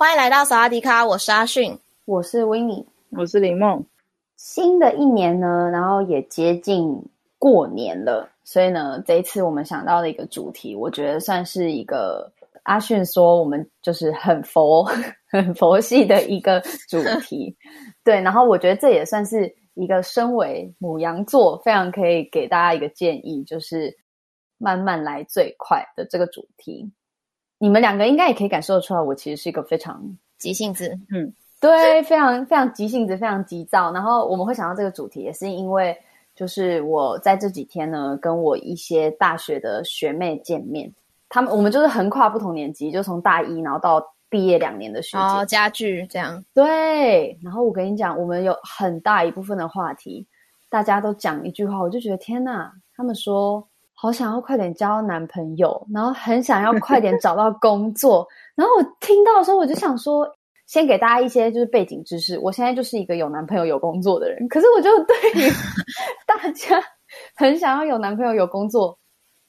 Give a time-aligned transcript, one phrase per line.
[0.00, 3.84] 欢迎来到萨瓦迪卡，我是阿迅，我是维尼，我是林梦。
[4.36, 7.04] 新的一年呢，然后也接近
[7.36, 14.84] 过年了，所以呢，这一次我们想到的一个主题，我觉得算是一个阿迅说我们就是很佛、
[15.28, 17.56] 很佛系的一个主题。
[18.04, 23.92] 对，然后我觉得这也算是一个身为母羊座非常可以给大家一个建议，就是
[24.58, 26.88] 慢慢来最快的这个主题。
[27.58, 30.00] 你们两个应该也可以感受得出来，我其实是一个非常
[30.38, 33.92] 急性子，嗯， 对，非常非常急性子，非常急躁。
[33.92, 35.96] 然后我们会想到这个主题，也是因为
[36.36, 40.92] 就是我在这几天呢，跟我一些大学的学妹见面，
[41.28, 44.00] 他们我们就是横跨不同年级，就从大一然后到
[44.30, 47.36] 毕业两年的学姐，哦，家具这样，对。
[47.42, 50.24] 然后我跟你讲，我们有很大一部分的话题，
[50.70, 53.66] 大家都讲一句话，我就觉得天哪，他们说。
[54.00, 58.24] 好想要快点交男朋友，然后很想要快点找到工作。
[58.54, 60.24] 然后我听到的时候，我就想说，
[60.66, 62.38] 先给大家一些就是背景知识。
[62.38, 65.50] 我现在就是一个有男朋友、有工作的人，可是我就对于
[66.24, 66.80] 大家
[67.34, 68.96] 很想要有男朋友、有工作，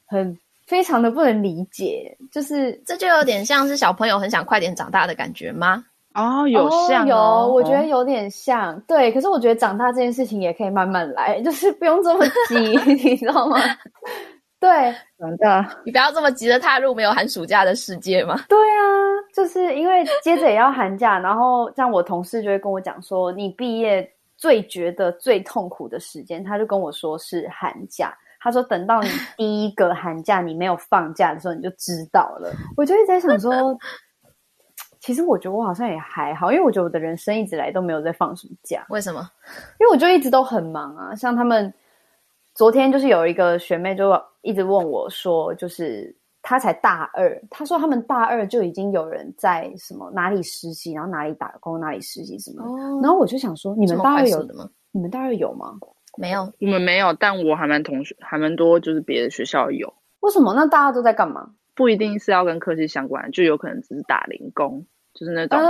[0.04, 2.18] 很非常的不能理解。
[2.32, 5.84] 就是这就有点像是小朋友很想快点长大的感觉吗？
[6.14, 8.74] 哦，有像、哦、有，我觉得有点像。
[8.74, 12.56] 哦、对，可是我觉得长大这件事情也可以慢慢来，就是不用这么急，
[13.04, 13.60] 你知道吗？
[14.60, 18.38] 对，真的，你不要这么急着踏入没有寒暑假的世界嘛。
[18.46, 18.84] 对啊，
[19.34, 28.14] 就是因为接着也要寒假，然后像我同事就会跟我讲说，你毕业最觉得最痛苦的时间，他就跟我说是寒假。
[28.38, 32.52] 他说等到你第一个寒假你没有放假的时候，你就知道了。
[32.76, 33.74] 我就一直在想说，
[35.00, 38.84] 其实我觉得我好像也还好，因为我觉得我的人生一直来都没有在放什么假。
[38.90, 39.26] 为什么？
[39.80, 41.72] 因为我就一直都很忙啊，像他们。
[42.60, 44.12] 昨天就是有一个学妹就
[44.42, 52.62] 一直问我说，就是她才大二，她说他们大二就已经有人在什么哪里实习，然后哪里打工，哪里实习什么。
[52.62, 54.68] 哦，然后我就想说，你们大二有的吗？
[54.92, 55.78] 你们大二有吗？
[56.18, 59.90] 没有，我们没有，但我还蛮同学，还蛮多，就是别的学校有。
[60.20, 60.52] 为什么？
[60.52, 61.52] 那大家都在干嘛？
[61.74, 64.84] 不一定是要跟科技相关，就有可能只是打零工。
[65.20, 65.60] 就是那种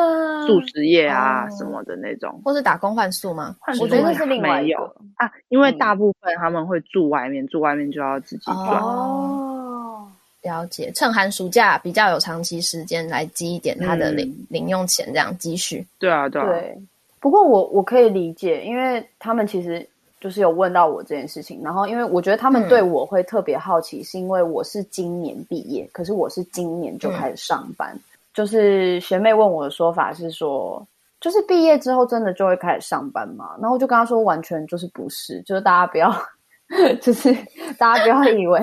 [0.46, 3.56] 速食业啊什么的那种，嗯、或是打工换宿吗？
[3.80, 4.78] 我觉得是另外没有
[5.16, 8.56] 啊，因为大部分他们会住外面，嗯、住外面就要自己赚。
[8.80, 10.06] 哦，
[10.42, 15.84] 了解，趁寒暑假比较有长期时间来积一点他的零、嗯、零用钱，这样积蓄。
[15.98, 16.46] 对啊，对啊。
[16.46, 16.78] 对，
[17.18, 19.84] 不过我我可以理解，因为他们其实
[20.20, 27.98] 就是有问到我这件事情，然后因为我觉得他们对我会特别好奇，嗯、是因为我是今年毕业，可是我是今年就开始上班。
[28.40, 30.86] 嗯就是学妹问我的说法是说，
[31.20, 33.54] 就是毕业之后真的就会开始上班吗？
[33.60, 36.10] 然后我就跟她说，完全就是不是，就是大家不要，
[37.02, 37.34] 就是
[37.78, 38.58] 大家不要以为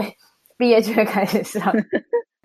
[0.57, 1.71] 毕业就会开始上。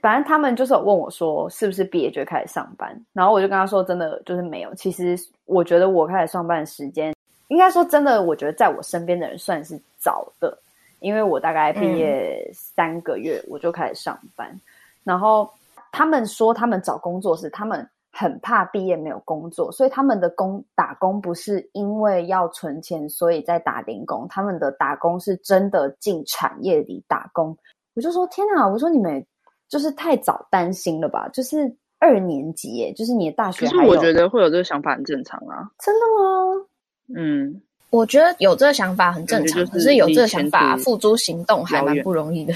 [0.03, 2.95] 反正他们就是有问我说，是不是毕业就会开始上班？
[3.15, 4.75] 然后我就跟他说，真的就是没有。
[4.75, 5.17] 其实
[5.47, 7.15] 我觉得我开始上班的时间，
[7.49, 10.55] 应该说真的，我觉得在我身边的人算是早的，
[11.01, 14.61] 因为我大概毕业三个月我就开始上班，嗯、
[15.05, 15.51] 然后。
[15.93, 24.27] 他们说，他们找工作是他们很怕毕业没有工作，所以他们的工打工不是因为要存钱，所以在打零工。
[24.29, 27.57] 他们的打工是真的进产业里打工。
[27.95, 28.67] 我就说天哪！
[28.67, 29.25] 我说你们
[29.69, 31.29] 就是太早担心了吧？
[31.29, 33.67] 就是二年级耶，就是你的大学。
[33.67, 35.71] 可是我觉得会有这个想法很正常啊。
[35.79, 36.67] 真的吗？
[37.15, 37.61] 嗯，
[37.91, 42.55] 我觉得有这个想法很正常，可是有这个想法付诸行动还蛮不容易的。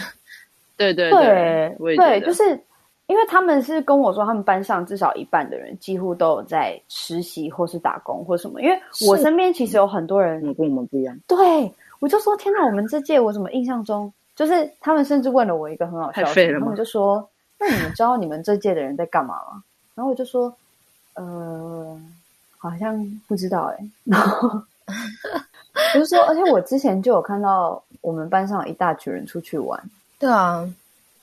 [0.76, 2.58] 对对对，对，对，就是。
[3.06, 8.60] 因为他们是跟我说，他们班上至少一半的人几乎都有在实习或是打工或什么。
[8.60, 8.76] 因为
[9.06, 11.16] 我身边其实有很多人，跟我们不一样。
[11.28, 17.24] 对，我就说天哪，我们这届我怎么印象中，就是他们甚至问了我一个很好笑的事，他们就说
[17.60, 19.62] ：“那你们知道你们这届的人在干嘛吗？”
[19.94, 20.52] 然后我就说
[21.14, 21.96] ：“呃，
[22.58, 22.98] 好像
[23.28, 24.50] 不知道。”哎，然后
[25.94, 29.80] 我就说，而且我之前就有看到我们班上一大群人出去玩。
[30.18, 30.68] 对啊，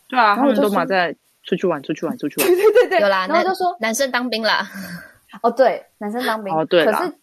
[0.07, 1.13] 对啊，他们都嘛在。
[1.43, 2.47] 出去玩，出去玩，出去玩。
[2.49, 3.27] 对对对对，有啦。
[3.27, 4.69] 然后就说男生当兵啦。
[5.41, 6.53] 哦，对，男生当兵。
[6.53, 6.85] 哦，对。
[6.85, 7.13] 可是，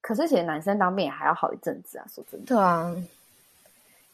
[0.00, 2.46] 可是，其实男生当兵也还要好一阵子啊，说真的。
[2.46, 2.94] 对啊。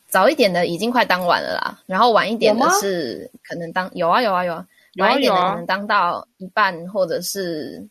[0.09, 4.67] 早一点的已经快当完了啦，然后晚一点的是可能当有啊有啊有啊，
[4.99, 7.85] 晚一点的可能当到一半或者是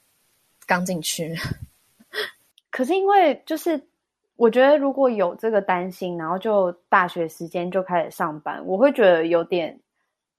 [0.66, 1.36] 刚进去。
[2.72, 3.82] 可是因为就是
[4.36, 9.78] 我觉得如果有这个担心，然后就大学时间就开始上班，我会觉得有点。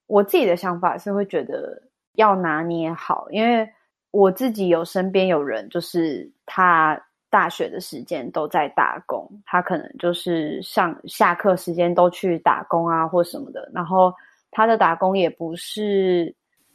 [0.06, 1.82] 我自己的想法是会觉得
[2.14, 3.68] 要拿捏好，因为
[4.10, 14.14] 我自己有身边有人，就是他大学的时间都在打工，他可能就是上下课时间都去打工啊或什么的，然后
[14.52, 16.32] 他的打工也不是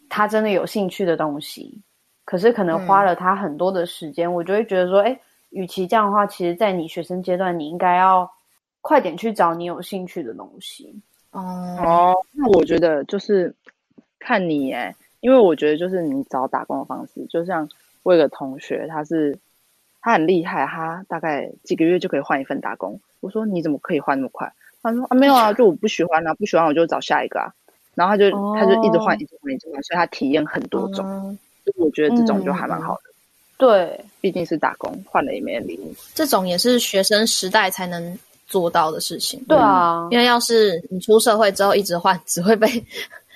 [0.10, 1.82] 他真的有兴趣的东西，
[2.26, 5.18] 可是可能花了他很多的时间，嗯、我就会觉得说，哎，
[5.52, 8.30] 与其这样的话，其实在你学生阶段，你应该要
[8.82, 11.02] 快点去找你有兴趣的东西。
[11.32, 13.54] 哦哦，那我觉得就是
[14.18, 17.70] 看你哎，因为我觉得就是你找打工的方式，就像
[18.04, 19.38] 我有个同学，他是
[20.02, 23.00] 他很厉害，他大概几个月就可以换一份打工。
[23.20, 24.52] 我说你怎么可以换那么快？
[24.82, 27.54] 他说啊没有啊，就我不喜欢啊，不喜欢我就找下一个啊。
[27.96, 31.06] 然后他就、哦、他就一直换，一直换，一直换，所以他体验很多种。
[31.06, 33.02] 嗯、所以我觉得这种就还蛮好的。
[33.58, 35.94] 对，毕竟是打工，换了也没人理你。
[36.16, 38.18] 这种也是学生时代才能。
[38.50, 42.68] 做到的事情，对啊，因为要是你出社会之后一直换，只会被。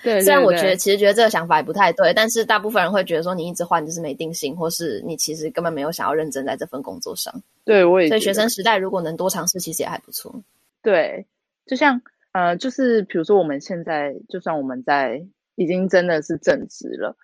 [0.04, 7.34] 对，对， 对，虽然我觉得其实觉得这个想法也不太对，但是大部分人会觉得说你一直换就是没定性，或是你其实根本没有想要认真在这份工作上。
[7.64, 8.10] 对，我也。
[8.10, 10.34] 所以学生时代如果能多尝试，其实也还不错。
[10.82, 11.26] 对，
[11.66, 12.02] 就像
[12.34, 15.24] 呃，就是比如说我们现在，就算我们在
[15.56, 17.16] 已经真的是正职了。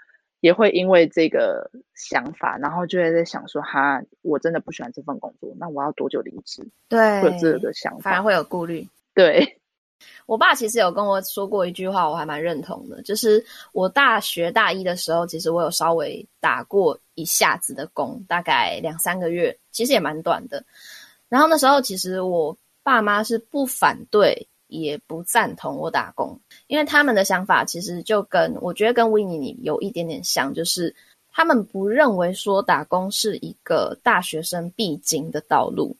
[0.41, 8.88] 也会因为这个想法，然后就会在想说：“哈，我真的不喜欢这份工作，那我要多久离职？”对，会有这个想法，反而会有顾虑。
[9.13, 9.59] 对，
[10.25, 13.44] 我爸其实有跟我说过一句话，我还蛮认同的，就是
[13.74, 20.63] 我大学大一的时候，其实我有稍微打过一下子的工，大概两三个月，其实也蛮短的。
[21.27, 24.47] 然后那时候，其实我爸妈是不反对。
[24.69, 30.95] 也不赞同我打工，因为他们的想法其实就跟我觉得跟维尼你有一点点像，就是
[31.31, 35.95] 他们不认为说打工是一个大学生必经的道路。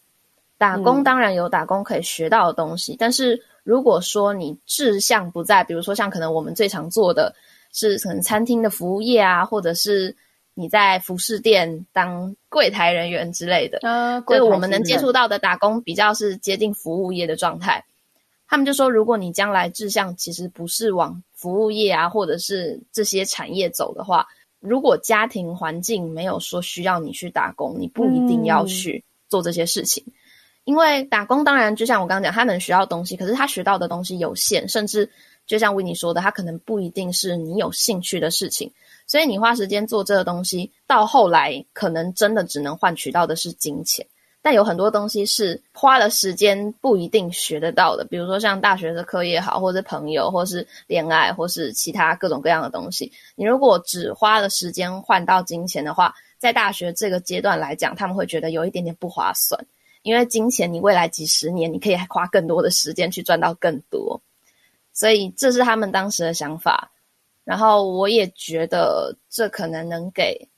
[0.57, 7.33] 打工当然有打工可以学到的东西，嗯、但是如果说你志向不在，比如说像可能我们最常做的
[7.72, 10.15] 是可能餐厅的服务业啊，或者是
[10.54, 17.83] 你在服饰店当柜台人员之类的，呃，所以我们能接触到的打工比较是接近服务业的状态。
[18.50, 24.25] 他们就说，如果你将来志向其实不是往服务业啊，或者是这些产业走的话，
[24.60, 30.04] 如果家庭环境没有说需要你去打工，你不一定要去做这些事情。
[30.07, 30.13] 嗯、
[30.63, 35.07] 因为打工当然就像我刚刚讲，他能学到东西，可是他学到的东西有限，甚至
[35.46, 38.72] 就像维尼说的，他可能不一定是你有兴趣的事情。
[39.06, 44.04] 所以你花时间做这个东西，到后来可能真的只能换取到的是金钱。
[44.50, 53.12] 但有很多东西是花了时间不一定学得到的，比如说像大学的课也好，或者朋友，或是恋爱，或是其他各种各样的东西。
[53.36, 59.63] 你如果只花了时间换到金钱的话，在大学这个阶段来讲，他们会觉得有一点点不划算，
[60.01, 64.19] 因为金钱你未来几十年你可以花更多的时间去赚到更多，
[64.94, 66.90] 所以这是他们当时的想法。
[67.44, 70.50] 然后我也觉得这可能能给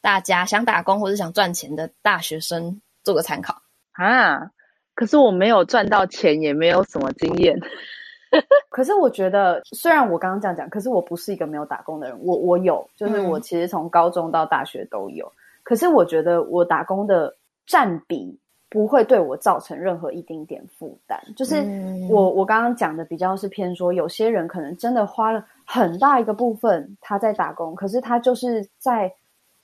[0.00, 2.80] 大家想打工或者想赚钱的大学生。
[3.04, 3.62] 做个参考
[3.92, 4.50] 啊！
[4.94, 7.56] 可是我没有赚到钱，也没有什么经验。
[8.68, 12.18] 可是我觉得，虽然我刚刚这样讲，可是我不是一个没有打工的人。
[12.20, 15.24] 我我有，就是我其实从高中到大学都有。
[15.26, 17.32] 嗯、可是我觉得我打工的
[17.64, 18.36] 占比
[18.68, 21.20] 不会对我造成任何一丁点负担。
[21.36, 21.64] 就是
[22.10, 29.14] 我我刚刚讲的比较是偏说，有些人可能真的花了很大一个部分他在打工，可是他就是在。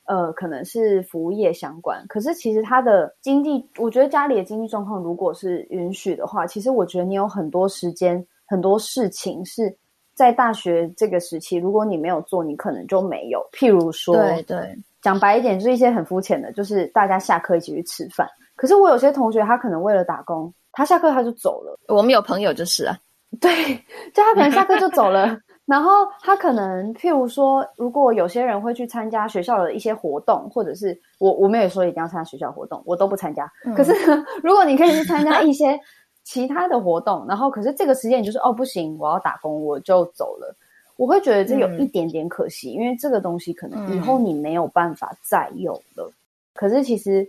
[0.06, 9.75] 呃，可能是服务业相关，可是其实他的经济，我觉得家里的经济状况如果是允许的话，其实我觉得你有很多时间，很多事情是
[10.14, 13.40] 在大学这个时期，如果你没有做，你可能就没有。
[13.52, 18.28] 譬如说，对对，讲白一点，就是一些很肤浅的，就是大家下课一起去吃饭。
[18.56, 21.78] 可是我有些同学，他可能为了打工，他下课他就走了。
[21.88, 22.96] 我们有朋友就是啊，
[23.40, 23.75] 对，
[24.12, 25.38] 就他可能下课就走了。
[25.66, 33.50] 然后他可能，譬如说，如果有些人会去参加学校的一些活动，或者是我我没有说一定要参加学校活动，我都不参加。
[33.64, 33.94] 嗯、可是，
[34.44, 35.80] 如果你可以去参加一些
[36.23, 40.54] 其他的活动，然后可是这个时间你就是哦不行，我要打工，我就走了。
[40.97, 46.04] 我会觉得这有一点点可惜，嗯、因为这个东西可能以后你没有办法再有了。
[46.06, 46.12] 嗯、
[46.54, 47.26] 可是其实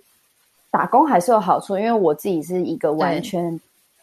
[0.69, 3.57] 打工还是有好处，因为我自己是一个完全。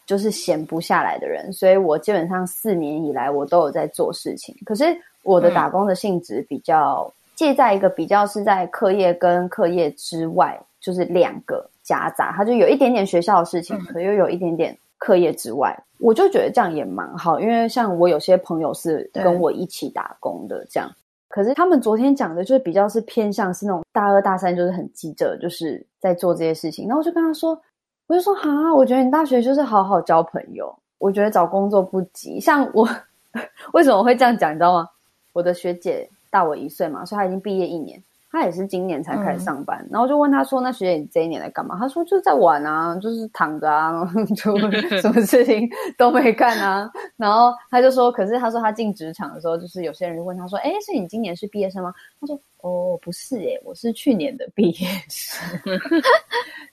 [0.05, 4.55] 就是闲不下来的人，所以我基本上四年以来我都有在做事情。
[4.65, 4.85] 可是
[5.23, 20.89] 我的打工的性质比较介在一个比较是在课业跟课业之外，就是两个夹杂，它就有一点点学校的事情，可又有一点点课业之外，我就觉得这样也蛮好，因为像我有些朋友是跟我一起打工的，这样。
[21.29, 27.59] 可是他们昨天讲的就是比较是偏向是那种大二大三就是很急着就是在做这些事情，然后我就跟他说，
[28.07, 32.39] 我就说哈，我觉得你大学就是好好交朋友，我觉得找工作不急。
[32.39, 32.87] 像我
[33.73, 34.87] 为什么我会这样讲，你知道吗？
[35.33, 38.01] 我的学姐大我一岁嘛，所以她已经毕业一年。
[38.35, 44.03] 她也是今年才开始上班，嗯、然后就问她说：“那学姐你这一年在干嘛？”她说：“就是在玩啊，就是躺着啊，
[44.35, 44.57] 就
[45.01, 45.69] 什么事情
[45.99, 55.61] 都没干啊。”然后她就说：“可是她说她进职场的时候，就是有些人就问她说：‘哎，所以你今年是毕业生吗？’她说：‘哦，不是耶，我是去年的毕业生。’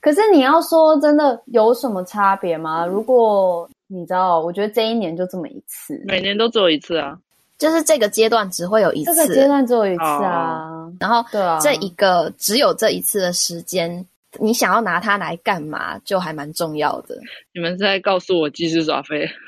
[0.01, 2.85] 可是你要说真的有什么差别吗？
[2.85, 7.17] 如果你知道，我觉得这一年就这么一次，每年都只有一次啊。”
[7.59, 10.83] 就是这个阶段只会有一次，这个阶段只有一次啊。
[10.83, 10.91] Oh.
[10.99, 14.03] 然后，对啊，这一个只有这一次的时间，
[14.39, 17.15] 你想要拿它来干嘛，就还蛮重要的。
[17.53, 19.29] 你们是在告诉我继续耍废？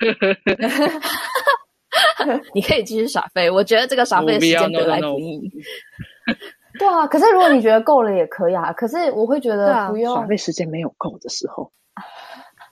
[2.54, 5.52] 你可以继续耍废，我觉得这个耍废的时间得来不易。
[6.80, 8.74] 对啊，可是如果你觉得够了也可以啊。
[8.74, 11.72] 可是我会觉得不用耍废时间没有够的时候，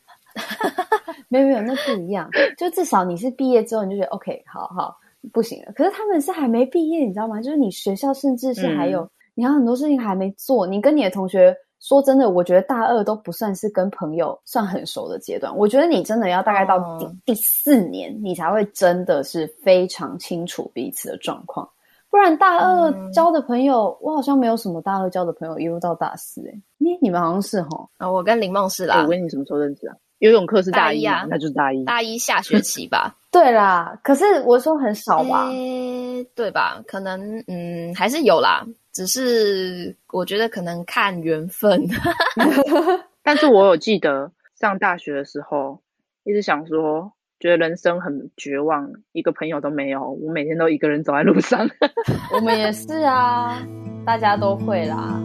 [1.30, 2.30] 没有没有，那不一样。
[2.58, 4.98] 就至少你是毕业之后，你就觉得 OK，好好。
[5.32, 7.40] 不行了，可是他们是还没毕业，你知道吗？
[7.40, 10.66] 就是你学校甚至是还有，嗯、你还有很多事情还没做。
[10.66, 15.56] 你跟你的同学说真的，我觉得大二都不算是跟朋友算很熟的阶段。
[15.56, 21.70] 我觉得你真的要大概到第、哦、第四年，你才会真的是非常清楚彼此的状况。
[22.12, 26.50] 不然大二交的朋友，嗯、我好像没有什么大二交的朋友一路到大四、欸。
[26.50, 28.12] 哎，你你们好像是齁啊？
[28.12, 29.02] 我跟林梦是啦。
[29.02, 29.96] 我跟你什么时候认识啊？
[30.20, 33.16] 游泳课是大一啊，那就是大一，大一下学期吧。
[33.32, 35.48] 对啦，可是我说很少吧？
[35.50, 36.84] 欸、对吧？
[36.86, 41.82] 可能嗯，还是有啦，只是我觉得可能看缘分。
[43.24, 45.80] 但是我有记得上大学的时候，
[46.24, 51.68] 一直想说，觉得人生很绝望，一个朋友都没有，我每天都一个人走在路上。
[52.36, 53.58] 我们也是啊，
[54.06, 55.20] 大家都会啦。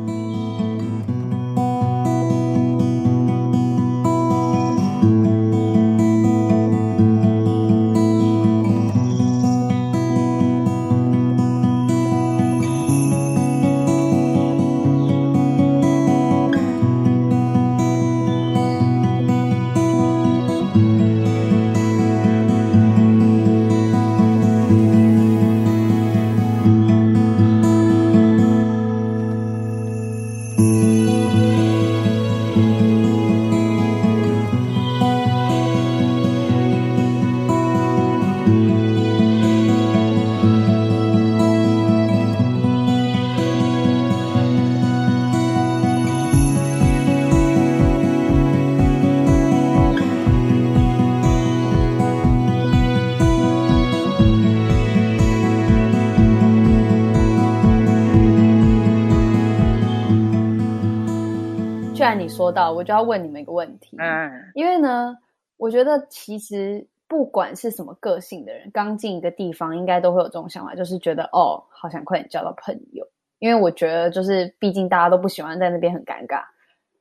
[62.46, 63.96] 说到，我就要问你们一个问题。
[63.98, 65.16] 嗯，因为呢，
[65.56, 73.06] 我觉得其实不管是什么个性的人，刚进一个地方，应该都会有这种想法，就是觉得哦，好想快点交到朋友。
[73.38, 76.42] 因为我觉得，就是毕竟大家都不喜欢在那边很尴尬。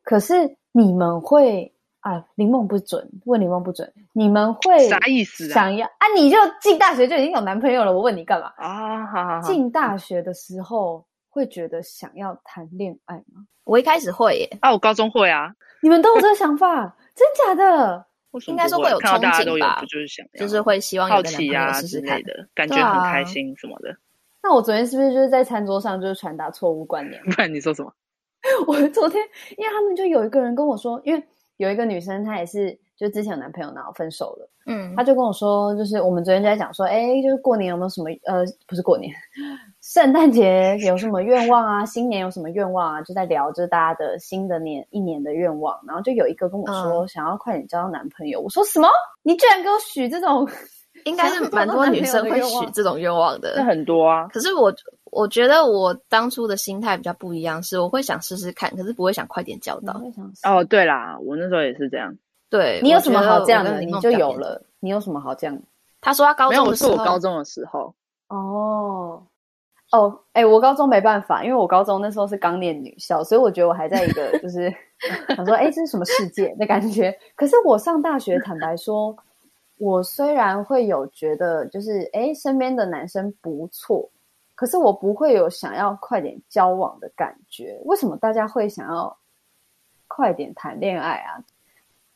[0.04, 1.72] 可是你们会
[2.02, 2.26] 啊？
[2.36, 3.92] 林梦不准问，林梦不准。
[4.12, 5.48] 你们会啥意思？
[5.50, 6.04] 想要啊，啊？
[6.16, 9.06] 你就进大学就已经有男朋友了，我问你干嘛啊？
[9.06, 9.42] 好好好。
[9.42, 11.06] 进大学的时候
[11.36, 13.46] 会觉得想要谈恋爱吗？
[13.66, 15.54] 我一开始会耶，啊，我高中会啊。
[15.84, 16.96] 你们都有这个想法？
[17.14, 18.06] 真假的？
[18.48, 23.94] 应该说会有憧憬吧，就是想，就是会希望有个男朋友试试看好奇啊之类的，感觉很开心什么的。
[24.42, 27.22] 那我昨天是不是就是在餐桌上就是传达错误观念？
[27.30, 27.94] 不然你说什么？
[28.68, 29.22] 我昨天，
[29.58, 31.22] 因为他们就有一个人跟我说，因为
[31.58, 32.80] 有一个女生她也是。
[32.98, 34.50] 就之前有男朋友，然后分手了。
[34.68, 39.14] 嗯，他就跟我说，就是我们昨天就在讲说，哎，就是过年有没有什么呃，不是过年，
[39.96, 41.86] 圣诞节有什么愿望啊？
[41.86, 43.02] 新年有什么愿望啊？
[43.04, 45.80] 就在聊，就是大家的新的年一年的愿望。
[45.88, 48.42] 然后就有一个跟我说，嗯、想要快点交到男朋友。
[48.42, 48.90] 我说什么？
[49.24, 50.46] 你居然给我许这种？
[51.06, 53.56] 应该是蛮多女生会许这种愿望的。
[53.56, 54.28] 是很多啊。
[54.34, 54.70] 可是我
[55.14, 59.94] 我觉得我当初的心态比较不一样，是我会想试试看，可是不会想快点交到。
[60.44, 62.14] 哦，对啦，我那时候也是这样。
[62.50, 63.80] 对，你有什么好这样的？
[63.80, 64.62] 你就有了。
[64.82, 65.58] 你有什么好这样？
[66.02, 67.96] 他说他高中的时候，没有，我是我高中的时候。
[68.28, 69.24] 哦
[69.96, 74.70] 哦，哎，我高中没办法，因为我高中那时候是刚念女校，所以我觉得我还在一个 就是
[75.30, 77.18] 想说，哎，这是什么世界的感觉？
[77.36, 79.16] 可是我上大学，坦白说，
[79.78, 84.10] 我虽然会有觉得就是哎，身边的男生不错，
[84.54, 87.80] 可是我不会有想要快点交往的感觉。
[87.86, 89.18] 为什么大家会想要
[90.10, 91.40] 快点谈恋爱啊？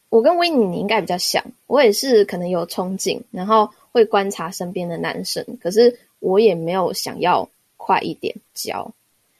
[0.09, 7.47] 我跟维尼你应该比较像，我也是可能有憧憬，然后会观察身边的男生，可是我也没有想要
[7.89, 8.93] 快一点交。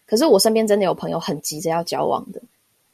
[0.08, 2.42] 可是我身边真的有朋友很急着要交往的，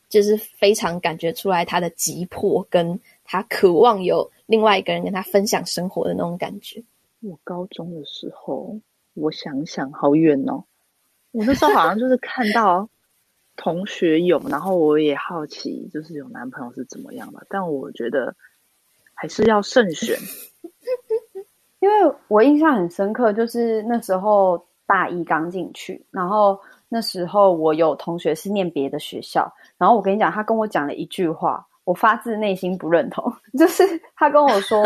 [0.09, 6.83] 就是非常感觉出来他的急迫，跟他渴望有另外一个人跟他分享生活的那种感觉。
[7.21, 8.77] 我高中的时候，
[9.13, 10.65] 我想想好远哦，
[11.31, 12.89] 我那时候好像就是看到。
[13.57, 17.41] 同学有，然后我也好奇，就是有男朋友是怎么样吧。
[17.47, 18.35] 但我觉得
[19.13, 20.19] 还是要慎选，
[21.79, 21.95] 因为
[22.27, 33.83] 我印象很深刻，就是那时候大一刚进去，然后那时候我有同学是念别的学校，然后我跟你讲，他跟我讲了一句话，我发自内心不认同， 就是
[34.15, 34.83] 他跟我说，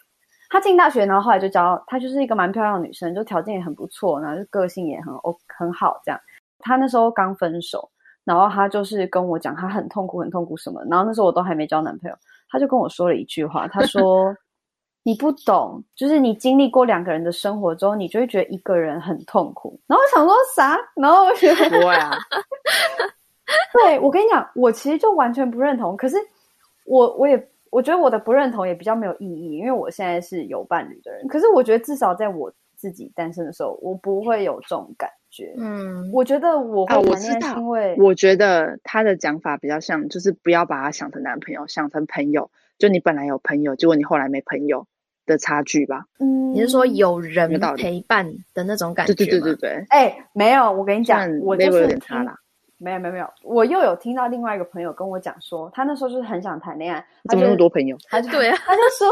[0.50, 6.20] 他进大学，然后后来就交，他就是一个蛮漂亮的女生，就条件也很不错，然后就个性也很 O 很好，这样。
[6.58, 7.90] 他那时候刚分手。
[8.24, 10.84] 然后他就是跟我讲，他很痛苦，很痛苦什么。
[10.84, 12.16] 然后那时候我都还没交男朋友，
[12.50, 14.36] 他就跟我说了一句话，他说
[15.08, 20.78] ：“你不懂，就是你经历过两个人的生活之后，你就会觉得一个人很痛苦。”然后我想说啥？
[20.96, 22.10] 然后我觉得不会啊。
[23.72, 25.96] 对，我跟你讲，我其实就完全不认同。
[25.96, 26.18] 可是
[26.84, 31.26] 我我也我觉得我的不认同也比较没有意义，因为我现在是有伴侣的人。
[31.26, 35.54] 可是我觉得至少在我自己单身的时候，我不会有这种感觉。
[35.56, 42.50] 嗯，我觉得我会谈恋爱，因为、我觉得他的讲法比较像，就是不要把他想成男朋友，想成朋友。
[42.78, 44.86] 就你本来有朋友，结果你后来没朋友
[45.28, 46.04] 的差距吧？
[46.18, 49.14] 嗯，你是说有人陪伴的那种感觉？
[49.14, 49.86] 对对对对对。
[49.90, 52.36] 哎、欸，没有，我跟你讲，我就是有点差啦。
[52.78, 57.96] 没有没有没有，我又有听到另外一个朋友跟我讲说，他那时候就是很想谈恋爱，怎么那么多朋友？
[58.10, 59.08] 他就对啊，他就说。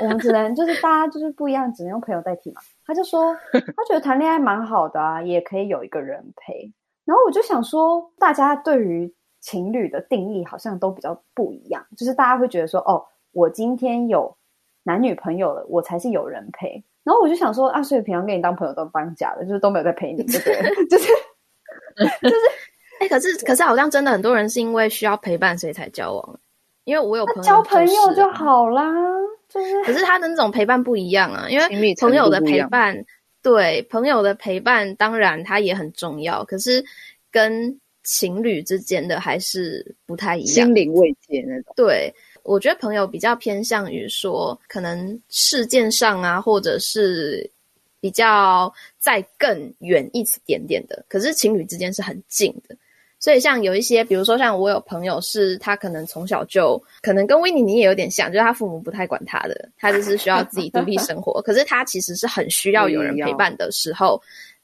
[0.00, 2.60] 我们只能就是大家就是不一样，只能用朋友代替嘛。
[2.86, 6.72] 他就说他觉得谈恋爱蛮好的啊，也可以有一个人陪。
[7.04, 14.34] 然后我就想说，大家对于情侣的定义好像都比较不一样，就是大家会觉得说，哦，我今天有
[14.84, 16.80] 男女朋友了，我才是有人陪。
[17.02, 20.54] 然后我就想说啊，所以平常跟你当朋友都当假的，就是都没有在陪你，对不对？
[20.88, 21.08] 就是
[22.22, 22.36] 就是，
[23.00, 26.40] 哎、欸，可是可是好像真的很多人是因为需要陪伴，所以才交往。
[26.84, 28.92] 因为我有朋友、就是，交朋友就好啦。
[29.48, 33.04] 就是可是他的那种陪伴不一样啊，因为朋友的陪伴，
[33.42, 36.42] 对朋友的陪伴，当然他也很重要。
[36.44, 36.84] 可是
[37.30, 41.72] 跟情侣之间的还是不太一样，心灵慰藉那种。
[41.76, 42.12] 对，
[42.44, 47.50] 我觉得朋友比较偏向于说，可能事件上啊，或者是
[48.00, 51.04] 比较再更远一点点的。
[51.08, 52.76] 可是情侣之间是很近的。
[53.18, 61.40] 所以像有一些，比如说像我有朋友是，他可能从小就可能跟维尼你也有点像，就是他父母不太管他的，他就是需要自己独立生活。
[61.42, 64.20] 可是他其实是很需要有人陪伴的时候，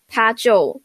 [0.06, 0.78] 他就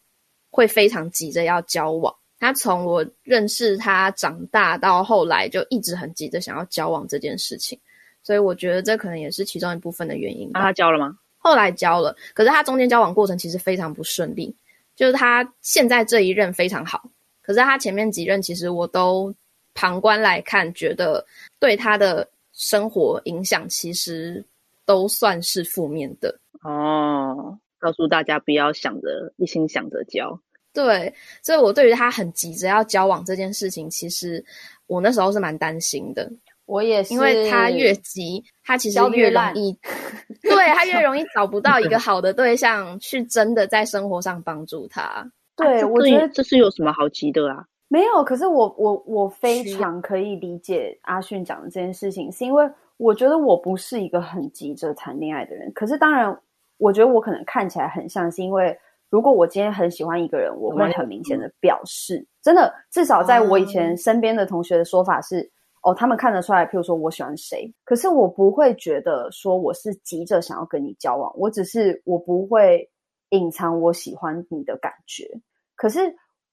[0.48, 2.14] 会非常急着要交往。
[2.46, 7.76] 他从我认识他长大到后来，就一直很急着想要交往这件事情。
[8.22, 10.48] 所以我觉得这可能也是其中一部分的原因。
[10.52, 11.18] 那他交了吗？
[11.38, 14.54] 后来交了，可是他中间交往过程其实非常不顺利，
[14.94, 17.10] 就是他现在这一任非常好。
[17.42, 19.34] 可是他前面几任，其实我都
[19.74, 21.26] 旁观来看，觉得
[21.58, 24.44] 对他的生活影响其实
[24.84, 27.58] 都算是负面的哦。
[27.78, 30.40] 告诉大家不要想着一心想着交，
[30.84, 31.12] 对，
[31.42, 34.44] 所以我对于他很急着要交往这件事情，其实
[34.86, 36.30] 我那时候是蛮担心的。
[36.66, 39.72] 我也是，因为他越急，他其实越容易，
[40.42, 45.24] 对，他越容易找不到一个好的对象去真的在生活上帮助他。
[45.56, 47.64] 对，啊、我觉得这是有什么好急的啊？
[47.88, 55.72] 没有，可是我我我非常可以理解阿迅讲的这件事情，是因为我觉得我不是一个很急着谈恋爱的人。
[55.72, 56.36] 可是当然，
[56.78, 58.76] 我觉得我可能看起来很像，是因为
[59.10, 65.50] 如果我今天很喜欢一个人，我会很明显的表示，嗯、真的，至少在我以前身边的同学的说法是，嗯、
[65.84, 72.88] 哦，他们看得出来，譬如说我喜欢谁，可是我不会觉得说我是急着想要跟你交往，我只是我不会。
[73.30, 75.28] 隐藏我喜欢你的感觉，
[75.74, 75.98] 可是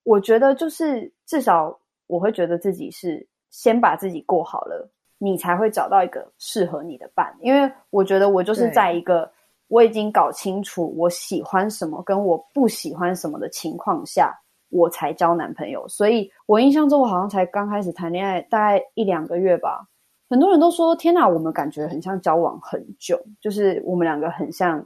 [0.02, 4.90] 我觉得就是至少我会觉得自己是先把自己过好了，
[5.20, 7.32] 你才会找到一个适合你的伴。
[7.42, 9.32] 因为我觉得我就是在一个
[9.74, 14.32] 我已经搞清楚我喜欢什么跟我不喜欢什么的情况下，
[14.70, 15.84] 我才交男朋友。
[15.88, 19.84] 所以我印象中我好像才刚开始谈恋爱，大概一两个月吧。
[20.30, 24.86] 很多人都说：“天哪，我们感觉很像交往很久，就是我们两个很像。”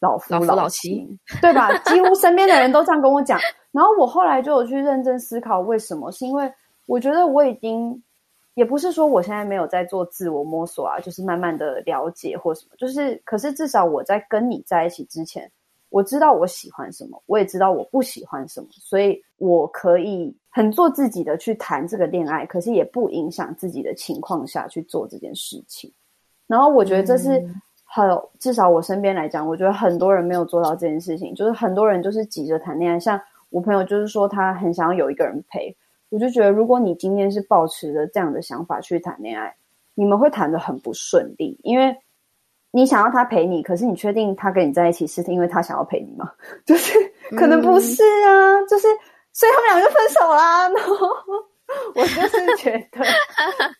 [0.00, 1.76] 老夫老妻，老妻对吧？
[1.78, 3.36] 几乎身边的人都这样跟我讲。
[3.72, 6.08] 然后我后来就有去认真思考，为什么？
[6.12, 6.48] 是因为
[6.86, 8.00] 我觉得我已经，
[8.58, 12.74] 也不是说我现在没有在做自我摸索啊，就是慢慢的了解或什么。
[12.76, 15.48] 就是，可是至少我在跟你在一起之前，
[15.90, 25.92] 我知道我喜欢什么，我也知道我不喜欢什么，所以我可以很做自己的去谈这个恋爱，可是也不影响自己的情况下去做这件事情。
[26.48, 27.40] 然后我觉得这是
[27.84, 32.98] 很，嗯、至少我身边来讲，我觉得很多人没有做到这件事情，就是很多人就是急着谈恋爱。
[32.98, 35.76] 像我朋友就是说他很想要有一个人陪，
[36.10, 39.54] 我就觉得如果你今天是抱持着这样的想法去谈恋爱，
[39.94, 41.96] 你们会谈得很不顺利，因为。
[42.70, 46.30] 你想要他陪你，可是你确定他跟你在一起是因为他想要陪你吗？
[46.66, 46.92] 就是
[47.30, 48.86] 可能不是啊，嗯、就是
[49.32, 50.68] 所以他们两个就分手啦。
[50.68, 51.06] 然后
[51.96, 53.02] 我就是觉得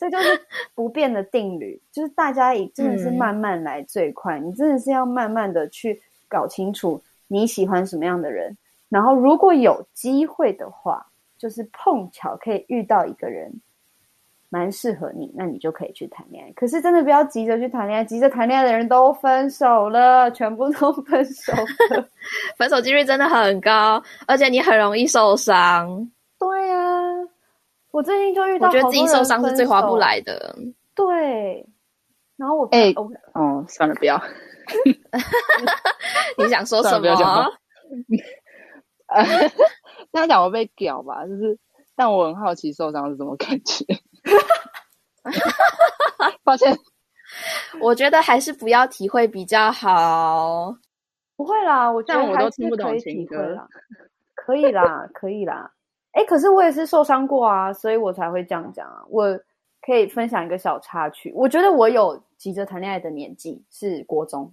[0.01, 0.41] 这就是
[0.75, 4.39] 不变的定律，就是大家也真的是慢慢来最快。
[4.41, 8.57] 嗯、你真的是要慢慢的去搞清楚你喜欢什么样的人，
[8.89, 11.07] 然后如果有机会的话，
[11.39, 13.61] 就是碰巧可以遇到一个人。
[14.51, 16.51] 蛮适合你，那你就可以去谈恋爱。
[16.53, 21.53] 可是真的不要急着去谈恋爱，急着谈恋爱的人都分手了，全部都分手
[21.95, 22.09] 了，
[22.57, 26.11] 分手几率真的很高，而且你很容易受伤。
[26.39, 26.99] 对啊，
[27.91, 30.57] 我最近就遇到，我觉得自己受伤是最划不来的。
[30.95, 31.69] 对，
[32.39, 32.91] 然后我哎，
[33.35, 34.19] 哦，算了，不要。
[36.39, 37.53] 你想说什么？
[40.11, 41.59] 大家讲我被屌吧，就是，
[41.95, 43.85] 但我很好奇受伤是什么感觉。
[46.43, 46.77] 抱歉，
[47.81, 50.75] 我觉得还是不要体会比较好。
[51.37, 53.69] 不会啦，我觉得我都听不懂情歌啦。
[54.35, 55.71] 可以啦，可以啦。
[56.13, 59.05] 哎、欸，可是我也是受伤过啊，所以我才会这样讲啊。
[59.11, 59.39] 我
[59.83, 61.31] 可以分享一个小插曲。
[61.37, 64.53] 我觉得我有急着谈恋爱的年纪是国中，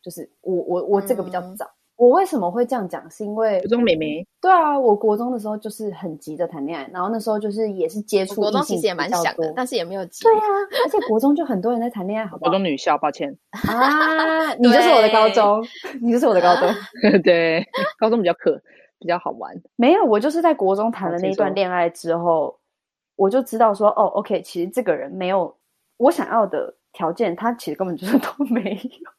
[0.00, 1.66] 就是我我我这个比较早。
[1.66, 3.10] 嗯我为什么会这样讲？
[3.10, 4.26] 是因为国中妹妹。
[4.40, 10.22] 对啊，我国中的时候就是很急着谈恋爱，然后那时候就是也是接触国中其实也蛮想的，但是也没有急。
[10.24, 10.42] 对啊，
[10.84, 12.50] 而且国中就很多人在谈恋爱，好不好？
[12.50, 15.66] 国中女校，抱歉啊，你就是我的高中，
[16.02, 16.68] 你就是我的高中。
[17.24, 17.64] 对，
[17.98, 18.60] 高中比较可
[18.98, 19.54] 比较好玩。
[19.76, 22.58] 没有，我就是在国中谈了那一段恋爱之后，
[23.16, 25.56] 我就知道说，哦，OK，其实这个人没有
[25.96, 29.10] 我想要的条件，他其实根本就是都 没有。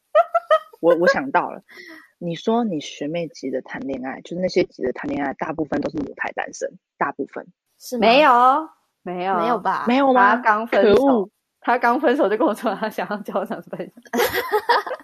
[0.80, 1.60] 我我想到了。
[2.20, 7.46] 你说你学妹级的谈恋爱，就是那些级的谈恋爱，大部分都是母胎单身，大部分
[7.78, 7.98] 是？
[7.98, 8.32] 没有，
[9.04, 9.86] 没有，没有吧？
[9.88, 10.36] 没有吗？
[10.36, 11.30] 他刚分手，
[11.62, 13.92] 他刚分手就跟我说他想要交男朋友，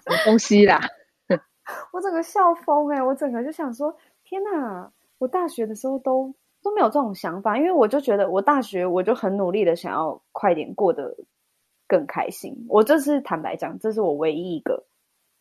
[0.02, 0.80] 什么东西啦？
[1.92, 3.02] 我整个笑疯哎、欸！
[3.02, 4.92] 我整个就想说，天哪！
[5.18, 11.16] 我大学的时候都都没有这种想法，因为我就觉得我大学我就很努力的想要快点过得
[11.86, 12.66] 更开心。
[12.68, 14.84] 我这是坦白讲，这是我唯一一个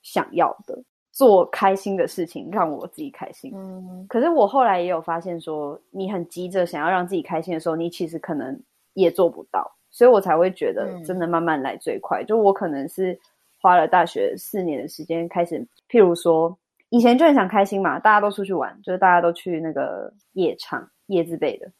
[0.02, 0.84] 想要的。
[1.14, 3.54] 做开心的事情，让我自己开心。
[3.56, 8.60] 嗯，可是我后来也有发现说，说你很急着想要让自己开心的时候，你其实可能
[8.96, 12.24] 也做不到，所以我才会觉得真的慢慢来最快。
[12.24, 13.18] 嗯，就我可能是
[13.62, 16.58] 花了大学四年的时间开始，譬如说
[16.90, 21.72] 以前就很想开心嘛，大家都出去玩，就是大家都去那个夜场、夜字辈的，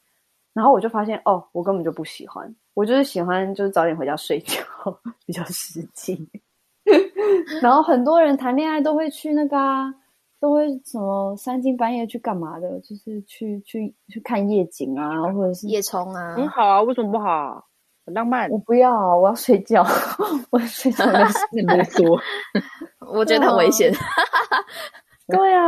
[0.54, 4.62] 然后我就发现哦，我根本就不喜欢，我就是喜欢就是早点回家睡觉，
[5.26, 6.30] 比较实际。
[7.62, 9.94] 然后很多人谈恋爱都会去那个啊，
[10.40, 12.80] 都会什么三更半夜去干嘛的？
[12.82, 16.36] 就是去去去看夜景啊，或者是夜冲啊。
[16.36, 17.66] 很好啊，为什么不好？
[18.06, 18.50] 很浪漫。
[18.50, 19.86] 我不要，我要睡觉。
[20.52, 22.20] 我要睡觉的事情没说。
[23.14, 23.94] 我觉得很危险。
[25.28, 25.64] 对啊，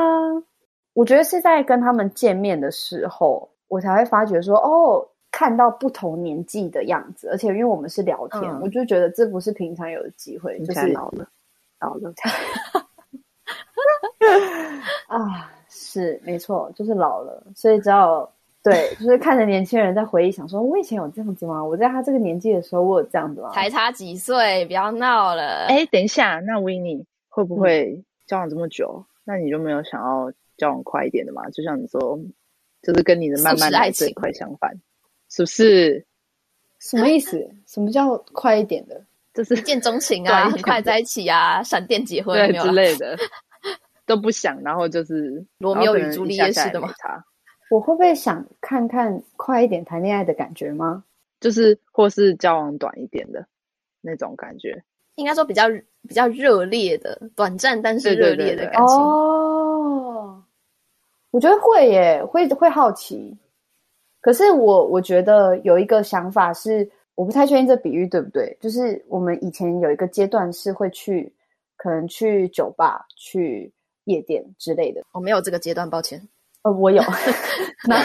[0.93, 5.07] 我觉得是在跟他们见面的时候，我才会发觉说，哦。
[5.37, 11.27] 看到不同年纪的样子，而且因为我们是聊天，嗯、我就觉得这不是平常有的机会，就是老了，
[11.81, 12.13] 老了。
[15.07, 18.31] 啊，是没错，就是老了，所以只要
[18.63, 21.61] 对，就是看着年轻人在回忆，想说我以前有这样子吗？
[21.61, 23.51] 我在他这个年纪的时候，我有这样子吗？
[23.51, 25.65] 才差几岁，不要闹了。
[25.67, 31.49] 哎，等一下，那 Winnie 会不会交往这么久，嗯、那你就没有想要交往快一点的吗？
[31.49, 32.17] 就像你说，
[32.81, 34.71] 就是跟你的慢慢来这一块相反。
[35.29, 36.05] 是不是？
[36.79, 37.49] 什么意思？
[37.67, 39.01] 什么叫快一点的？
[39.33, 43.17] 就是一见钟情啊， 很快在一起啊，闪电结婚对之类的，
[44.05, 46.89] 都不想，然后就是罗密欧与朱丽叶式的吗？
[47.69, 51.03] 我会不会想看看快一点谈恋爱的感觉吗？
[51.41, 53.45] 就是或是交往短一点的
[54.01, 54.81] 那种感觉，
[55.15, 55.67] 应该说比较
[56.07, 58.95] 比较热烈的，短暂但是热烈的感情。
[58.97, 60.41] 哦，
[61.31, 63.35] 我觉得会耶，会会好奇。
[64.25, 68.57] 可是我我觉得有一个想法是，我不太确定这比喻对不对。
[68.59, 71.31] 就是我们以前有一个阶段是会去，
[71.77, 73.71] 可能去酒吧、去
[74.05, 75.03] 夜店之类的。
[75.11, 76.19] 我没有这个阶段，抱歉。
[76.63, 77.03] 呃，我有。
[77.87, 78.01] 那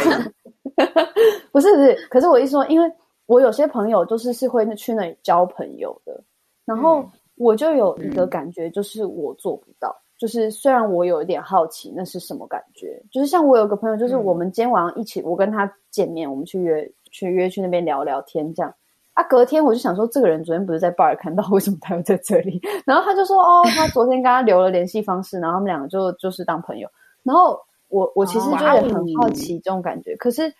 [1.52, 2.92] 不是不是，可是我意思说，因为
[3.24, 6.22] 我有些朋友就是是会去那里交朋友的，
[6.66, 7.02] 然后
[7.36, 9.98] 我就有一个感觉，就是我做不到。
[10.20, 13.02] 就是虽然我有一点好奇，那是什么感觉？
[13.10, 18.70] 就是像我有个朋友，就是我们今天晚上一起，嗯、我跟他见面，我们去约去约去那边聊聊天，这样
[19.14, 19.22] 啊。
[19.22, 22.60] 隔天我就想说，这个人昨天不是在 bar 看到， 为什么他又在这里？
[22.84, 26.86] 然后他就说，哦，他昨天跟他留了联系方式，然后他们两个就就是当朋友。
[27.22, 30.52] 然后我我其实就也很好奇这种感觉，哦、可是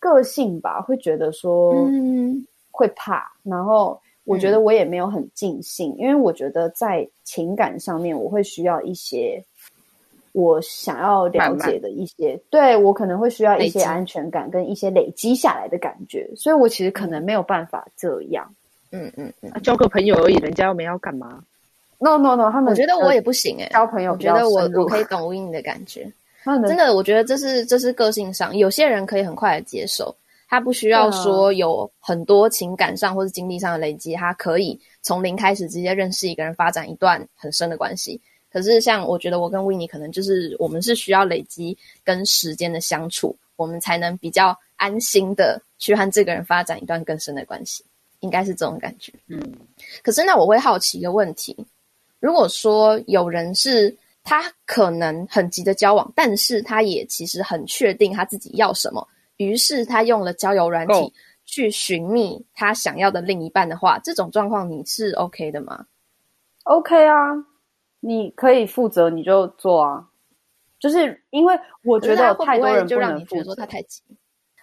[0.00, 3.96] 个性吧，会觉得说，嗯，会怕，然后。
[4.24, 9.42] 我觉得我也没有很尽兴，嗯，因为我觉得在情感上面，我会需要一些
[10.32, 18.48] 我想要了解的一些，慢慢对我可能会需要一些安全感跟一些累积下来的感觉，所以我其实可能没有办法这样。
[18.92, 21.42] 嗯嗯嗯，交个朋友而已，人家又没要干嘛
[21.98, 26.10] ？No No No，他们我觉得我也不行哎，交朋友，我觉得我我可以懂 Winnie 的感觉，
[26.44, 30.14] 真的，我觉得这是这是个性上，有些人可以很快的接受。
[30.52, 38.20] 他不需要说有很多情感上或是经历上的累积，他可以从零开始直接认识一个人，发展一段很深的关系。
[38.52, 47.82] 可是像我觉得我跟 Winnie 可能就是我们是需要累积跟时间的相处，我们才能比较安心的去和这个人发展一段更深的关系，
[48.20, 49.10] 应该是这种感觉。
[49.28, 49.40] 嗯，
[50.02, 51.56] 可是那我会好奇一个问题，
[52.20, 59.08] 如果说有人是他可能很急的交往，但是他也其实很确定他自己要什么。
[59.36, 61.12] 于是他用了交友软体
[61.44, 65.86] 去寻觅他想要的另一半的话，这种状况你是 OK 的吗
[66.64, 67.32] ？OK 啊，
[68.00, 70.08] 你可以负责你就做啊。
[70.78, 74.02] 就是因为我觉得有太多人不能负责，就让你觉得说他太急。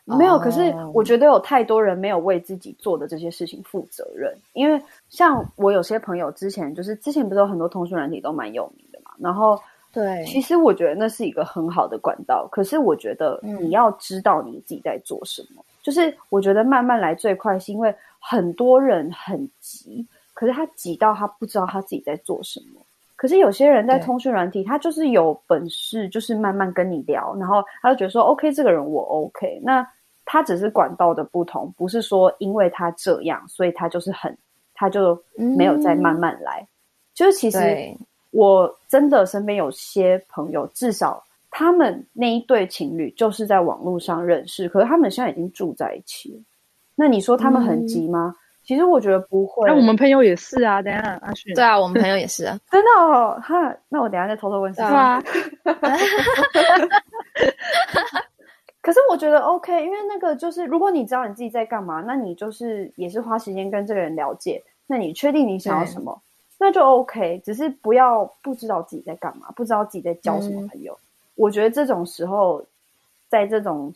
[0.05, 4.35] 没有，可是我觉得有太多人没有为自己做的这些事情负责任。
[4.53, 9.59] 因为像我有些朋友之前就是之前不是有很多通讯软体都蛮有名的嘛，然后。
[9.91, 12.47] 对，其实我觉得那是一个很好的管道。
[12.51, 15.61] 可是我觉得你要知道你自己在做什么。
[15.61, 22.79] 嗯、就是我觉得慢慢来最快，是因为很多人很急，可是他急到他不知道他自己在做什么。
[23.15, 29.59] 可是有些人在通讯软体，他就是有本事，就是慢慢跟你聊，然后他就觉得说，OK，这个人我 OK。
[29.63, 29.85] 那
[30.23, 34.37] 他只是管道的不同，不是说因为他这样，所以他就是很，
[34.75, 36.61] 他就没有再慢慢来。
[36.61, 36.67] 嗯、
[37.15, 37.59] 就是其实。
[38.31, 46.39] 我真的身边有些朋友，至少他们那一对情侣就是在网络上认识，可是他们现在已经住在一起了。
[46.95, 48.35] 那你说他们很急吗？
[48.35, 49.67] 嗯、其实我觉得不会。
[49.67, 51.53] 那我们朋友也是啊，等一下阿迅。
[51.55, 53.39] 对啊，我们朋友也是啊，真的哦。
[53.41, 54.87] 哈，那我等一下再偷偷问一下。
[54.87, 55.23] 对啊。
[58.81, 66.21] 可是我觉得 OK，因为那个就是，如果你知道你自己在干嘛，那你就是也是花时间跟这个人了解，那你确定你想要什么？
[66.61, 70.93] 那就 OK，只是不要不知道自己在干嘛，不知道自己在交什么朋友。
[70.93, 72.63] 嗯、我觉得这种时候，
[73.29, 73.93] 在这种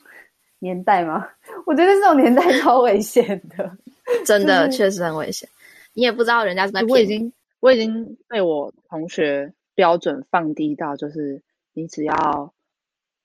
[0.60, 1.28] 年代嘛，
[1.66, 3.70] 我觉得这种年代超危险的，
[4.26, 5.48] 真的确实很危险。
[5.94, 6.90] 你也不知道人家是在骗。
[6.90, 11.42] 我已经我已经被我同学标准放低到，就是
[11.74, 12.54] 你只要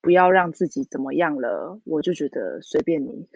[0.00, 3.26] 不要让自己怎么样了，我就觉得随便你。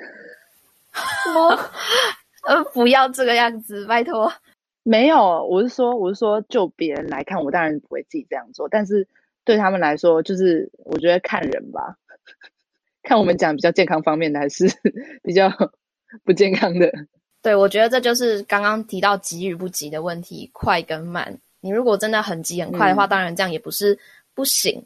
[0.92, 1.70] 什么？
[2.44, 4.32] 呃，不要这个样子，拜托。
[4.84, 8.68] 没有，我是说，我是说，就别人来看，我当然不会自己这样做。
[8.68, 9.06] 但是
[9.44, 11.96] 对他们来说，就是我觉得看人吧，
[13.04, 14.66] 看我们讲比较健康方面的，还是
[15.22, 15.48] 比较
[16.24, 16.92] 不健康的。
[17.42, 21.38] 对，我觉得这就是刚刚提到急与不急的问题，快跟慢。
[21.60, 23.96] 你如果真的很急很快的话，嗯、当然这样也不是
[24.34, 24.84] 不行。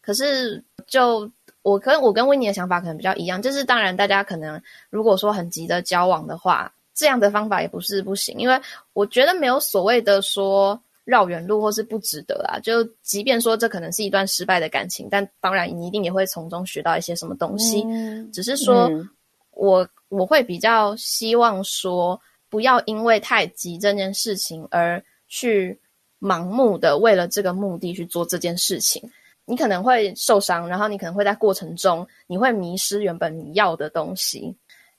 [0.00, 1.28] 可是就
[1.62, 6.72] 我跟我跟 Winnie 的想法可能比较一样，就是当然大家可能如果说很急的交往的话。
[6.98, 8.60] 这样的方法也不是不行，因为
[8.92, 12.58] 我觉得没有所谓的说绕远路或是不值得啊。
[12.58, 17.84] 就即便说这可能是一段失败的感情，但当然你一定也会从中学到一些什么东西。
[17.86, 19.08] 嗯、只是说，嗯、
[19.52, 25.78] 我我会比较希望说，不要因为太急这件事情而去
[26.20, 29.00] 盲目的为了这个目的去做这件事情。
[29.44, 34.52] 你可能会受伤，然后你可能会在过程中你会迷失原本你要的东西。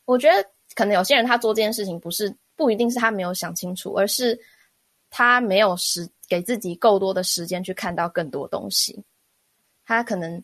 [0.06, 0.50] 我觉得。
[0.80, 4.40] 可能有些人他做这件事情不是不一定是他没有想清楚，而是
[5.10, 8.98] 他没有时给自己够多的时间去看到更多东西。
[9.86, 10.42] 他可能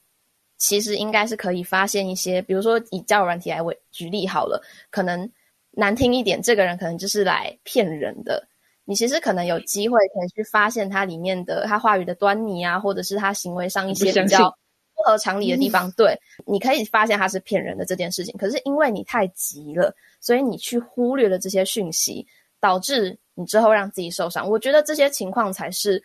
[0.58, 5.32] 其实应该是可以发现一些，比如说以交友软体来为举例好了，可能
[5.72, 8.46] 难听一点，这个人可能就是来骗人的。
[8.84, 14.54] 你其实可能有机会可以去发现他里面的他话语的端倪啊，或者是他行为上一些比较
[14.96, 15.90] 不合常理的地方。
[15.96, 18.36] 对，你可以发现他是骗人的这件事情。
[18.38, 19.96] 可是因为你太急了。
[20.26, 22.26] 所以你去忽略了这些讯息，
[22.60, 24.50] 导致你之后让自己受伤。
[24.50, 26.04] 我觉得这些情况才是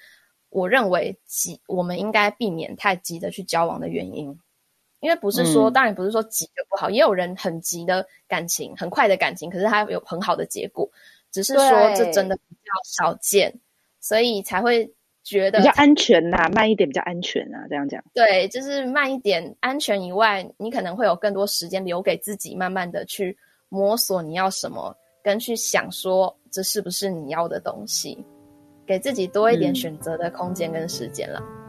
[0.50, 4.38] 我认为急，我们应该避免太急的去交往的原因。
[5.00, 10.86] 因为不是说，嗯、当然不是说急就不好，也有人很急的感情，很快的感情，可是他有很好的结果。
[11.32, 13.58] 只是说这真的比较少见，
[14.00, 14.92] 所以才会
[15.24, 18.04] 觉得比较安全呐、啊，慢一点比较安全啊，这样讲。
[18.12, 23.38] 对，就是慢一点，安全以外，你可能会有更多时间留给自己，慢慢的去
[23.70, 28.22] 摸索你要什么，跟去想说这是不是你要的东西，
[28.86, 31.40] 给自己多一点选择的空间跟时间了。
[31.40, 31.59] 嗯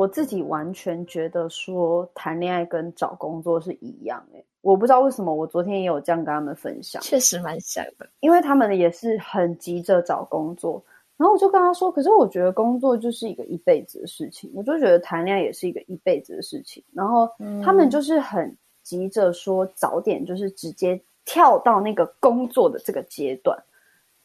[0.00, 10.82] 我自己完全觉得说谈恋爱跟找工作是一样诶，我不知道为什么，我昨天也有这样跟他们分享，确实蛮像的，因为他们也是很急着找工作，
[11.18, 17.30] 然后我就跟他说，可是我觉得工作就是一个一辈子的事情，我就觉得谈恋爱也是一个一辈子的事情，然后
[17.62, 23.62] 他们就是很急着说早点就是直接跳到那个工作的这个阶段，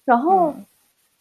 [0.06, 0.54] 然后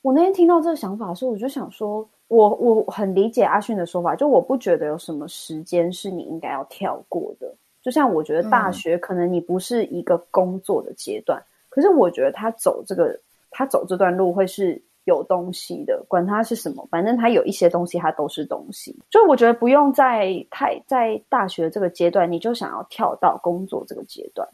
[0.01, 2.09] 我那天听到这个想法的时候，我就想说。
[2.29, 7.55] 我我很理解阿迅的说法，就我不觉得有什么时间是你应该要跳过的。
[7.83, 13.19] 就像我觉得大学可能你不是一个工作的阶段，嗯、可是我觉得他走这个
[13.51, 18.97] 他走这段路会是有东西的，管他是什么，反正他有一些东西，他都是东西。
[19.11, 24.49] 就我觉得不用在太在大学这个阶段，你就想要跳到工作这个阶段。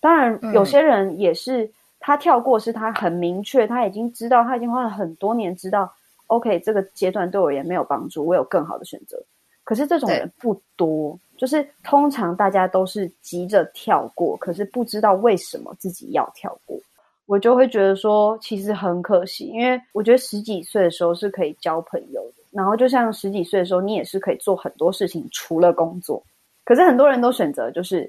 [0.00, 5.92] 当然，有些人也是他跳过，是他很明确，他已经知道，他已经花了很多年知道。
[6.28, 9.20] OK，这个阶段对我也没有帮助，我有更好的选择。
[9.64, 16.78] 可是这种人不多，就是通常大家都是急着跳过，可是不知道为什么自己要跳过。
[17.26, 26.22] 我就会觉得说，其实很可惜，因为我觉得十几岁的时候是可以交朋友的，然后就像十几岁的时候，你也是可以做很多事情，除了工作。
[26.64, 28.08] 可是很多人都选择就是，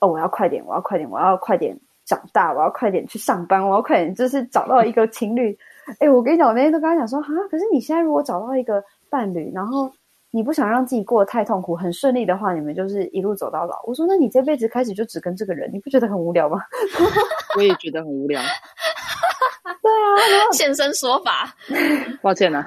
[0.00, 5.58] 哦，我要快点，我要快点，我要快点长大，我要快点去上班，我要快点就是找到一个情侣。
[5.98, 9.92] 哎、欸，我跟你讲，我那天都跟他讲说，哈，可是你现在如果找到一个伴侣，然后
[10.30, 13.82] 你不想让自己过得太痛苦，很顺利的话，你们就是一路走到老。
[13.86, 16.60] 我说，那你这辈子开始就只跟这个人，你不觉得很无聊吗？
[17.56, 18.40] 我也觉得很无聊。
[19.82, 21.54] 对啊，现身说法，
[22.22, 22.64] 抱歉啊。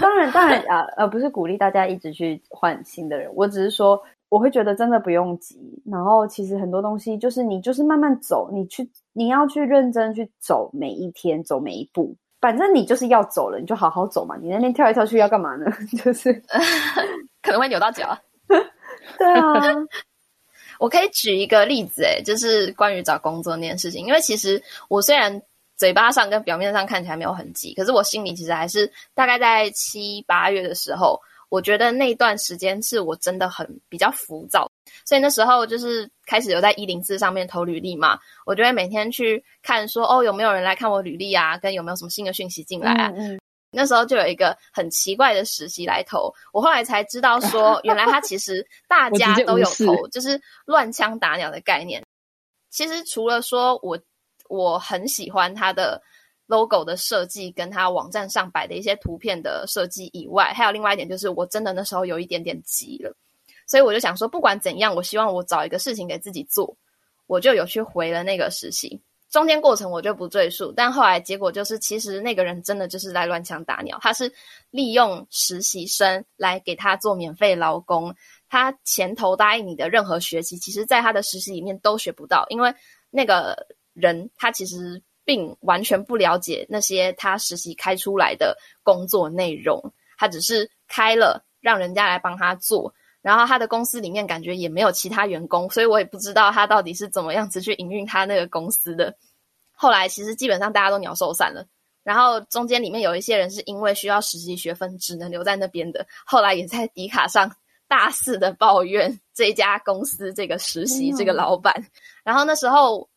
[0.00, 4.00] 当然，当然啊，呃，不是鼓励大家一直去换新的人，我只是说。
[4.34, 5.56] 我会觉得真的不用急，
[5.86, 14.34] 然后其实很多东西就是你就是慢慢走，你去你要去认真去走每一天，走每一步，反正你就是要走了，你就好好走嘛。
[14.42, 15.66] 你那边跳来跳去要干嘛呢？
[16.02, 16.32] 就是
[17.42, 18.18] 可能会扭到脚。
[19.16, 19.52] 对啊，
[20.80, 25.40] 我可以举一个例子，诶，就是关于找工作那件事情，因为其实我虽然
[25.76, 31.20] 嘴巴上跟表面上看起来没有很急，可是我心里其实还是大概在七八月的时候。
[31.54, 34.68] 我觉得那段时间是我真的很比较浮躁，
[35.04, 43.12] 所以那时候就是开始有在一零四上面投履历嘛，我就会每天去看说哦有没有人来看我履历啊，跟有没有什么新的讯息进来啊。
[43.14, 43.40] 嗯嗯
[43.76, 52.02] 那时候就有一个很奇怪的实习来投，我后来才知道说， 原来他其实大家都有投，就是乱枪打鸟的概念。
[52.70, 53.96] 其实除了说我
[54.48, 56.00] 我很喜欢他的
[56.54, 63.12] logo 的设计，跟他网站上摆的一些图片的设计以外，还有另外一点就是，我真的那时候有一点点急了，
[63.66, 66.76] 所以我就想说，不管怎样，我希望我找一个事情给自己做，
[67.26, 69.00] 我就有去回了那个实习。
[69.30, 74.32] 中间过程我就不赘述，但后来结果就是，其实那个人真的就是在乱枪打鸟，他是
[74.70, 78.14] 利用实习生来给他做免费劳工，
[78.48, 82.72] 他前头答应你的任何学习，其实在他的实习里面都学不到，因为
[83.10, 83.56] 那个
[83.92, 89.82] 人他其实并完全不了解那些他实习开出来的工作内容，
[90.18, 92.94] 他只是开了让人家来帮他做。
[93.22, 99.16] 然后他的公司里面感觉也没有其他员工，所以我也不知道他到底是怎么样子去营运他那个公司的。
[99.72, 101.66] 后来其实基本上大家都鸟兽散了，
[102.02, 107.50] 然后中间里面有一些人是因为需要实习学分只能留在那边的， 后来也在迪卡上
[107.88, 111.74] 大肆的抱怨这家公司这个实习这个老板。
[112.22, 113.08] 然后那时候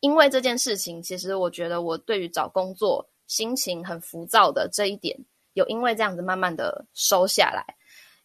[0.00, 5.18] 因为这件事情，其实我觉得我对于找工作心情很浮躁的这一点，
[5.54, 7.64] 有因为这样子慢慢的收下来。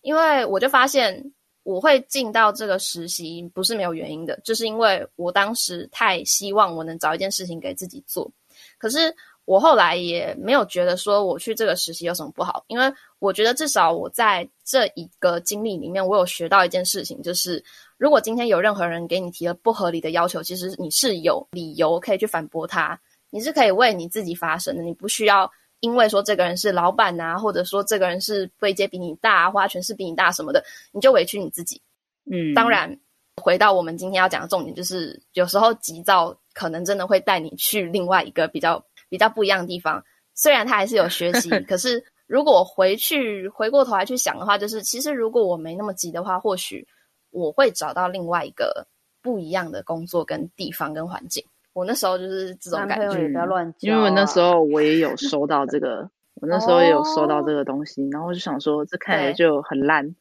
[0.01, 1.31] 因为我就发现，
[1.63, 8.29] 我会进到这个实习不是没有原因的，就是因为我当时太希望我能找一件事情给自己做。
[8.77, 9.15] 可是
[9.45, 17.63] 我后来也没有觉得说我去这个实习有什么不好，因为我觉得至少我在这一个经历里面，我有学到一件事情，就是
[18.01, 22.99] 如果今天有任何人给你提了不合理的要求，其实你是有理由可以去反驳他，
[23.29, 25.51] 你是可以为你自己发声的，你不需要。
[25.81, 31.79] 因为说这个人是老板呐、啊，或者说这个人是位阶比你大，或者权势比你大什么的，你就委屈你自己。
[32.25, 32.99] 嗯，当然，
[33.39, 40.03] 回到我们今天要讲的重点，就是有时候急躁可能真的会带你去另外一个比较比较不一样的地方。
[40.33, 46.87] 虽然他还是有学习， 可是如果回去回过头来去想的话，就是其实如果我没那么急的话，或许
[47.31, 48.85] 我会找到另外一个
[49.21, 51.43] 不一样的工作跟地方跟环境。
[51.73, 56.09] 我那时候就是这种感觉，不要乱、啊、因为那时候我也有收到这个，
[56.41, 60.15] 我那时候也有收到这个东西，然后我就想说，这看来就很烂，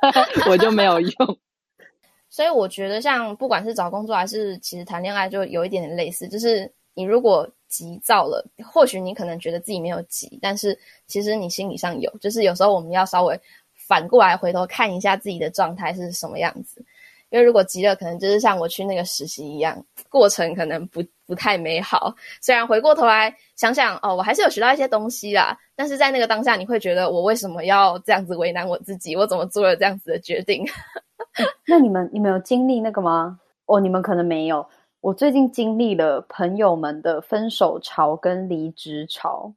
[0.48, 1.38] 我就没有用。
[2.30, 12.10] 所以我觉得，像不管是找工作还是其实谈恋爱，就有一点点类似，就是你如果急躁了，或许你可能觉得自己没有急，但是其实你心理上有。
[12.18, 13.38] 就是有时候我们要稍微
[13.86, 16.84] 反过来回头看一下自己的状态是什么样子。
[17.30, 22.14] 因为如果急了，可能就是像我去那个实习一样，过程可能不不太美好。
[22.40, 29.16] 虽然回过头来想想，哦，我还是有学到一些东西啦，但是在那个当下，你会觉得我为什么要这样子为难我自己？
[29.16, 30.64] 我怎么做了这样子的决定？
[31.66, 33.40] 那你们你们有经历那个吗？
[33.66, 34.64] 哦，你们可能没有。
[35.00, 39.52] 我最近经历了朋友们的分手潮跟离职潮。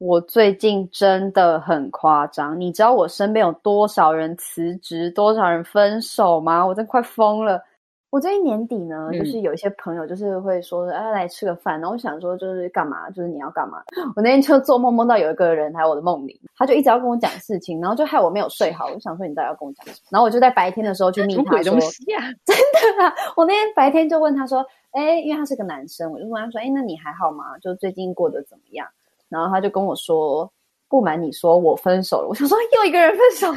[0.00, 6.66] 我最近真的很夸张，你知道我身边有多少人辞职，多少人分手吗？
[6.66, 7.62] 我真快疯了。
[8.08, 11.78] 我最近年底呢，就是有一些朋友就是会说，哎、嗯啊，来吃个饭。
[11.78, 13.10] 然后我想说，就是干嘛？
[13.10, 13.82] 就是你要干嘛？
[14.16, 18.86] 我那天就做梦梦到有一个人来我的梦里，他就一直要跟我讲事情，然后就害我没有睡好。
[18.86, 20.08] 我就想说，你到底要跟我讲什么？
[20.12, 23.12] 然后我就在白天的时候去密他说，东西啊、 真的啊！
[23.36, 27.58] 我那天白天就问他说，哎，因为他是个男生，我就问他说，哎，那你还好吗？
[27.60, 28.88] 就最近过得怎么样？
[29.30, 30.52] 然后他就跟我说
[30.90, 32.26] ：“不瞒你说，我分手了。
[32.30, 33.54] ”我想说又一个人分手，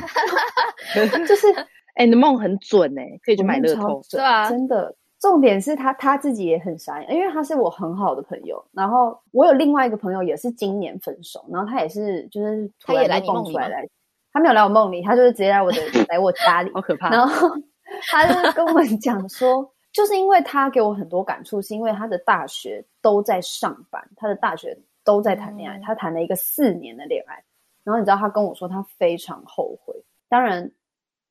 [1.28, 1.66] 就是哎、
[1.98, 4.50] 欸，你的梦很准哎、欸，可以去买乐透，对啊？
[4.50, 8.64] 真的，重点是他他自己也很傻眼，因为他是我很好的朋友。
[8.72, 13.88] 然后我有另外一个朋友也是今年分手，然后他也是就是他也来你梦里来，
[14.32, 15.78] 他没有来我梦里，他就是直接来我的
[16.10, 17.10] 来我家里，好可怕。
[17.10, 17.50] 然后
[18.12, 24.78] 他就跟我们讲说，就是因为他给我很多感触，是因为他的大学都在上班，他的大学。
[25.04, 27.44] 都在谈恋爱，他谈了一个四年的恋爱，
[27.84, 29.96] 然后你知道他跟我说他非常后悔。
[30.30, 30.72] 当然，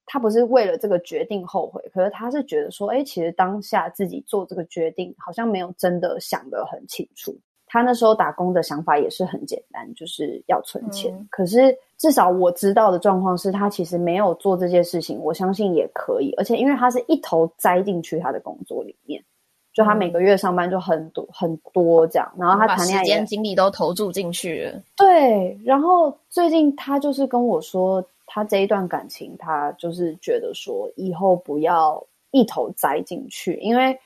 [0.06, 7.36] 他不是为了这个决定后悔，可是他是觉得说，哎，其实当下自己做这个决定好像没有真的想得很清楚。
[7.66, 11.10] 他那时候打工的想法也是很简单，就是要存钱。
[11.14, 11.26] 嗯。
[11.30, 16.34] 可是至少我知道的状况是他其实没有做这件事情，我相信也可以。
[16.36, 19.24] 而且因为他是一头栽进去他的工作里面。
[19.72, 24.82] 就他每个月上班就很多、嗯、很多这样，然后他谈恋爱，时间精力都投注进去了。
[24.96, 33.98] 对，然后最近他就是跟我说，他这一段感情，他就是觉得说以后不要一头栽进去，因为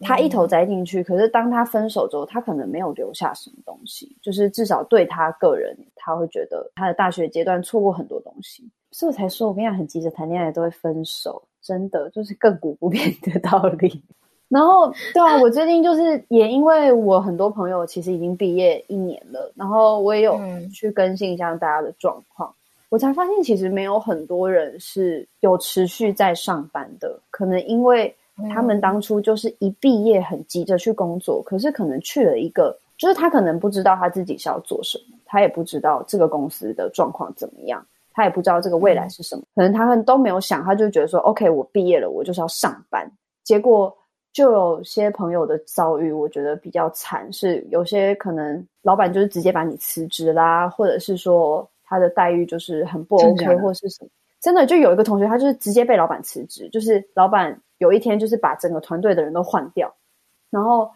[0.00, 14.02] 他一头栽进去，嗯、可是当他分手之后，他可能没有留下什么东西，就是至少对他个人，他会觉得他的大学阶段错过很多东西，所以我才说，我跟你讲，很急着谈恋爱都会分手，真的就是亘古不变的道理。
[14.54, 20.38] 然后，对啊，我最近就是也因为我很多朋友其实已经毕业一年了，然后我也有
[20.72, 22.54] 去更新一下大家的状况，嗯、
[22.90, 28.14] 我才发现其实没有很多人是有持续在上班的，可能因为
[28.54, 43.10] 他们当初就是一毕业很急着去工作，可是可能去了一个，就是他可能不知道他自己是要做什么，他也不知道这个公司的状况怎么样，他也不知道这个未来是什么，可能他们都没有想，他就觉得说，OK，我毕业了，我就是要上班，
[43.42, 43.92] 结果。
[44.34, 54.10] 就有些朋友的遭遇，我觉得比较惨，是有些可能老板就是直接把你辞职啦，或者是说他的待遇就是很不 OK，或是什么。
[54.40, 59.94] 真的就有一个同学，他就是直接被老板辞职，就是老板有一天就是把整个团队的人都换掉，
[60.50, 60.90] 然后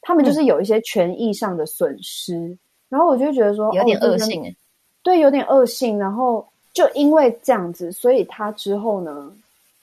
[0.00, 2.58] 他们就是有一些权益上的损失，嗯、
[2.88, 4.56] 然后我就觉得说有点恶性
[5.02, 5.98] 对，有点恶性。
[5.98, 9.30] 然后就因为这样子，所以他之后呢，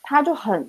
[0.02, 0.68] 他就很。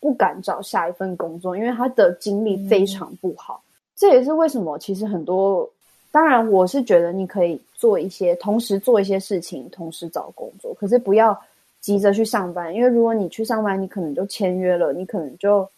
[0.00, 3.62] 不敢找下一份工作，因为他的经历非常不好。
[3.64, 5.68] 嗯、这也是为什么，其实很多，
[6.10, 11.38] 当然我是觉得你可以做一些，同时做一些事情，同时找工作，可是不要
[11.80, 15.68] 急着去上班，因为如果你去上班，你可能就签约了，你可能就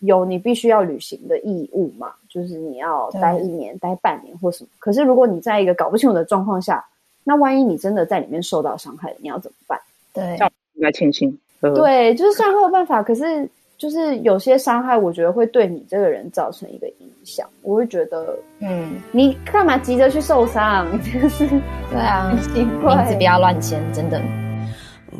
[0.00, 4.70] 有你必须要履行的义务嘛，就是你要待一年、待半年或什么。
[4.78, 6.84] 可是如果你在一个搞不清楚的状况下，
[7.24, 9.80] 那万一你真的在里面受到伤害了，你要怎么办？
[10.12, 10.38] 对，
[10.74, 11.36] 应该庆幸。
[11.60, 17.48] 对，就是虽然会有办法，可是就是有些伤害，我觉得会对你这个人造成一个影响。
[17.62, 20.86] 我会觉得，嗯，你干嘛急着去受伤？
[21.02, 21.48] 就是
[21.90, 24.20] 对啊，很奇怪，名字不要乱签，真的。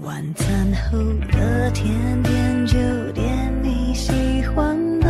[0.03, 0.49] 晚餐
[0.91, 0.99] 后
[1.33, 2.79] 的甜点就
[3.13, 3.27] 点
[3.63, 4.13] 你喜
[4.55, 5.07] 欢的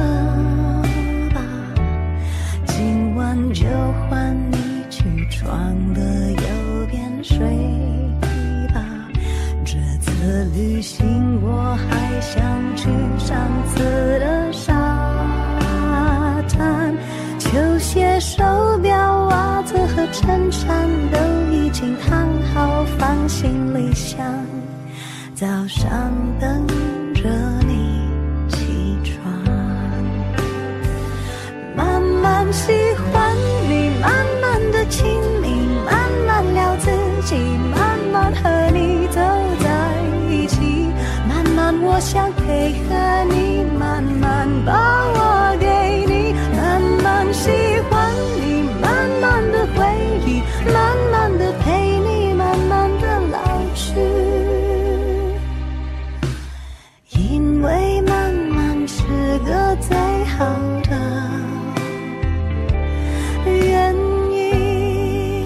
[1.34, 1.42] 吧，
[2.64, 3.66] 今晚就
[4.08, 4.56] 换你
[4.88, 6.00] 起床的
[6.30, 7.67] 右边睡。
[10.28, 12.42] 的旅行我还想
[12.76, 13.34] 去上
[13.66, 13.82] 次
[14.20, 14.74] 的沙
[16.46, 16.94] 滩，
[17.38, 17.48] 球
[17.78, 18.44] 鞋、手
[18.82, 21.18] 表、袜子和衬衫都
[21.50, 24.18] 已经烫好，放行李箱，
[25.34, 25.88] 早上
[26.38, 26.66] 等
[27.14, 27.22] 着
[27.66, 28.06] 你
[28.50, 29.32] 起床。
[31.74, 33.34] 慢慢喜欢
[33.66, 34.12] 你，慢
[34.42, 35.06] 慢的亲
[35.40, 35.48] 密，
[35.86, 36.90] 慢慢聊自
[37.24, 37.34] 己，
[37.74, 38.57] 慢慢和
[41.90, 42.94] 我想配合
[43.32, 44.72] 你，慢慢把
[45.08, 45.66] 我给
[46.06, 47.50] 你，慢慢喜
[47.90, 49.82] 欢你，慢慢的回
[50.24, 53.38] 忆，慢慢的陪你，慢慢的老
[53.74, 53.98] 去。
[57.10, 59.02] 因为慢慢是
[59.38, 60.44] 个最好
[60.84, 60.90] 的
[63.46, 63.96] 原
[64.30, 65.42] 因。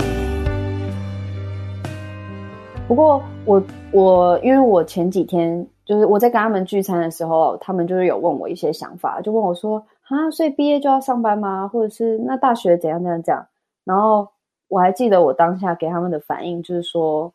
[2.89, 3.63] 不过我
[3.93, 5.65] 我因为我前几天。
[5.93, 11.69] 就是我在跟他们聚餐的时候，他们就是有问我一些想法，就问我说：“啊，所以毕业就要上班吗？
[11.69, 13.47] 或者是那大学怎样怎样怎样？”
[13.85, 14.27] 然后
[14.69, 17.31] 我还记得我当下给他们的反应就是说：“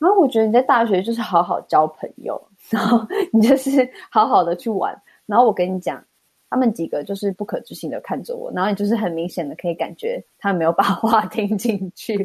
[0.00, 4.98] 啊，我觉得你在大学就是好好交朋友，然后你就是好好的去玩。
[5.26, 6.02] 然后我跟你讲。”
[6.50, 12.16] 他们几个就是不可置信的看着我，然后你就是很明显的可以感觉他们没有把话 听进去。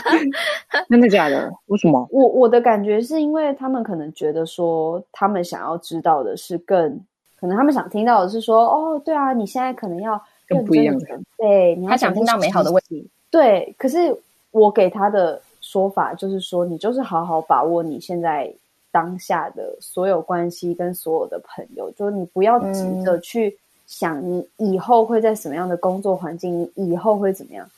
[0.90, 1.50] 真的假的？
[1.66, 2.06] 为什么？
[2.10, 7.00] 我我的感觉是因为他们可能觉得说，他们想要知道的是更，
[7.38, 13.08] 可能他们想听到的是说，哦，对啊，你现在可能要更不一样的，对，他想听到美好的问题。
[13.30, 14.14] 对，可是
[14.50, 18.52] 我给他的说法就是说，你就是好好把握你现在。
[18.90, 27.68] 当下的所有关系跟所有的朋友，就是你不要急着去想你以后会在什么样的工作环境，你以后会怎么样？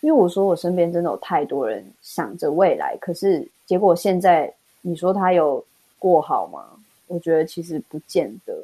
[0.00, 5.62] 因为我说我身边真的有太多人想着未来，可是结果现在你说他有
[5.98, 6.64] 过好吗？
[7.06, 8.54] 我觉得其实不见得。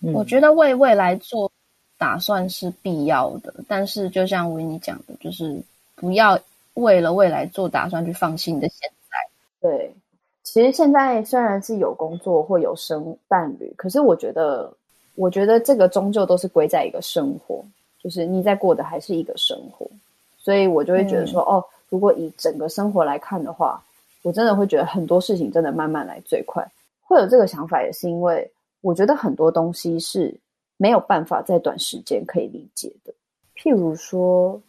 [0.00, 1.50] 嗯，我觉得为未来做
[1.98, 5.60] 打算是必要的，但是就像维尼讲的，就是
[5.96, 6.38] 不要
[6.74, 9.68] 为了未来做打算去放弃你的现在。
[9.68, 9.92] 对。
[10.42, 14.72] 其实现在虽然是有工作或有生伴侣，可是我觉得，
[15.14, 17.62] 我觉得这个终究都是归在一个生活，
[18.02, 19.86] 就是你在过的还是一个生活，
[20.38, 23.80] 所以我就会觉得说，嗯、哦，如果以整个生活来看的话，
[24.22, 26.66] 我真的会觉得很多事情真的慢慢来最快。
[27.02, 30.34] 会有这个想法，也是因为我觉得很多东西是
[30.78, 33.12] 没有办法在短时间可以理解的。
[33.54, 34.60] 譬如说，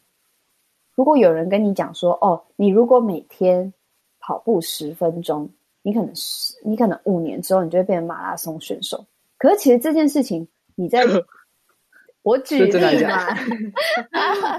[0.96, 3.74] 如果有人跟你讲说，哦，你如果每天
[4.20, 5.50] 跑步十分钟。
[5.84, 9.06] 你可能是，你可能五年之后，你就会变成马拉松选手。
[9.38, 11.04] 可是其实这件事情，你在
[12.24, 13.28] 我举例嘛，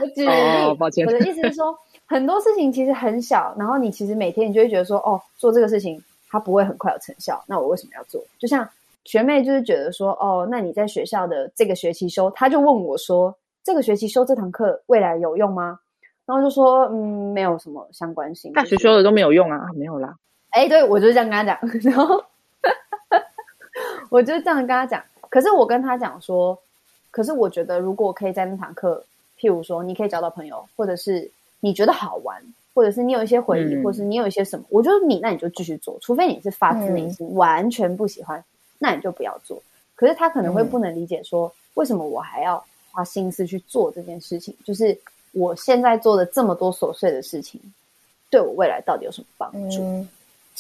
[0.01, 0.29] 我举例，
[0.67, 1.07] 哦，抱歉。
[1.07, 8.21] 我的意思是说，很多事情其实很小，然后你其实每天你就会觉得说，哦，做这个事情它不会很快有成效，那我为什么要做？
[8.39, 8.69] 就像
[9.05, 15.79] 学妹就是觉得说，哦，那你在学校的这个学期修，她就问我说，这个学期修这堂课未来有用吗？
[16.27, 20.17] 然后就说，嗯，没有什么相关性，大学修的都没有用啊，没有啦。
[20.53, 22.25] 哎，对，我就这样跟他讲，然后
[24.09, 25.03] 我就这样跟他讲。
[25.29, 26.59] 可是我跟他讲说，
[27.11, 29.03] 可是我觉得如果我可以在那堂课，
[29.39, 31.31] 譬如说你可以交到朋友，或者是
[31.61, 32.43] 你觉得好玩，
[32.75, 38.45] 或者是你有一些回忆，嗯、或者是你有一些什么，我觉得你那你就继续做，除非你是发自内心、嗯、完全不喜欢，
[38.79, 39.61] 那你就不要做。
[39.95, 44.55] 可是他可能会不能理解说，嗯、为什么我还要花心思去做这件事情？
[44.65, 44.99] 就是
[45.33, 47.59] 我现在做的这么多琐碎的事情，
[48.29, 50.07] 对我未来到底有什么帮助？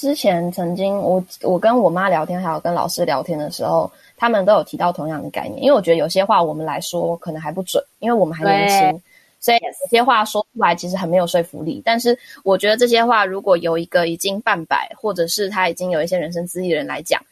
[0.02, 5.62] 嗯之前曾经我我跟我妈聊天，还有跟老师聊天的时候，他们都有提到同样的概念。
[5.62, 9.02] 因为我觉得有些话我们来说可能还不准，因为我们还年轻，
[9.38, 11.80] 所以有些话说出来其实很没有说服力。
[11.84, 17.22] 但是我觉得这些话如果有一个已经半百，或者是他已经有一些人生资历的人来讲，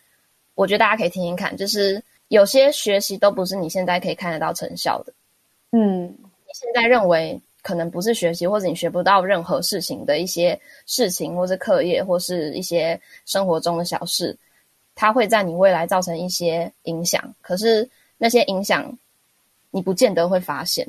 [0.55, 1.57] 我觉得大家可以听听看。
[1.57, 5.12] 就是有些学习都不是你现在可以看得到成效的。
[5.73, 7.41] 嗯，你现在认为。
[7.62, 14.36] 可能不是学习，或者你学不到任何事情的一些事情，或是课业，或是一些生活中的小事，
[14.94, 17.34] 它会在你未来造成一些影响。
[17.42, 17.88] 可是
[18.18, 18.96] 那些影响，
[19.70, 20.86] 你不见得会发现。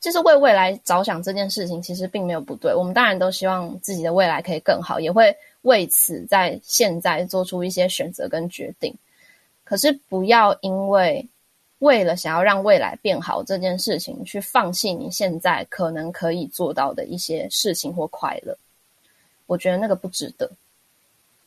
[0.00, 2.74] 就是为未来着想这件事情，其实并没有不对。
[2.74, 8.94] 我们当然都希望自己的未来可以更好，也会为此在现在做出一些选择跟决定。
[9.64, 11.26] 可是不要因为。
[11.80, 18.56] 为了想要让未来变好这件事情，去放弃你现在可能可以做到的一些事情或快乐，
[19.46, 20.50] 我觉得那个不值得，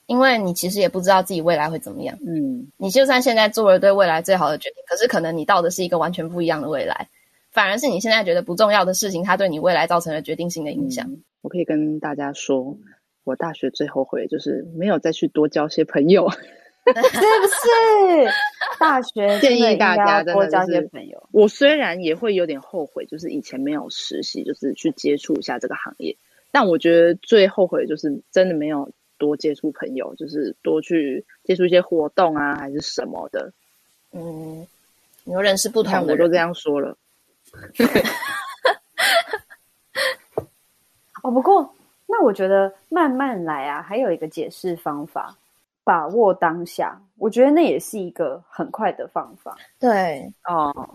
[0.05, 2.17] 因为你其实也不知道自己未来会怎么样。
[2.25, 7.09] 嗯，你就算现在做了对未来最好的决定，可是可能你到的是一个完全不一样的未来，
[7.51, 11.05] 反而是你现在觉得不重要的事情，它对你未来造成了决定性的影响。
[11.09, 12.77] 嗯，我可以跟大家说，
[13.25, 16.31] 我大学最后悔就是没有再去多交些朋友。
[16.85, 16.99] 是不
[17.47, 17.57] 是？
[18.79, 21.29] 大学建议大家多交些朋友。
[21.31, 26.17] 我虽然也会有点后悔，就是以前没有实习，就是去接触一下这个行业。
[26.51, 33.53] 但我觉得最后悔就是真的没有多接触朋友，就是多去接触一些活动啊，还是什么的。
[34.11, 34.65] 嗯，
[35.23, 36.97] 你有认识不同的人，我都这样说了。
[41.21, 41.75] 哦，不过
[42.07, 45.37] 那我觉得慢慢来啊，还有一个解释方法。
[45.83, 49.55] 把握当下，我觉得那也是一个很快的方法。
[49.79, 50.89] 对哦，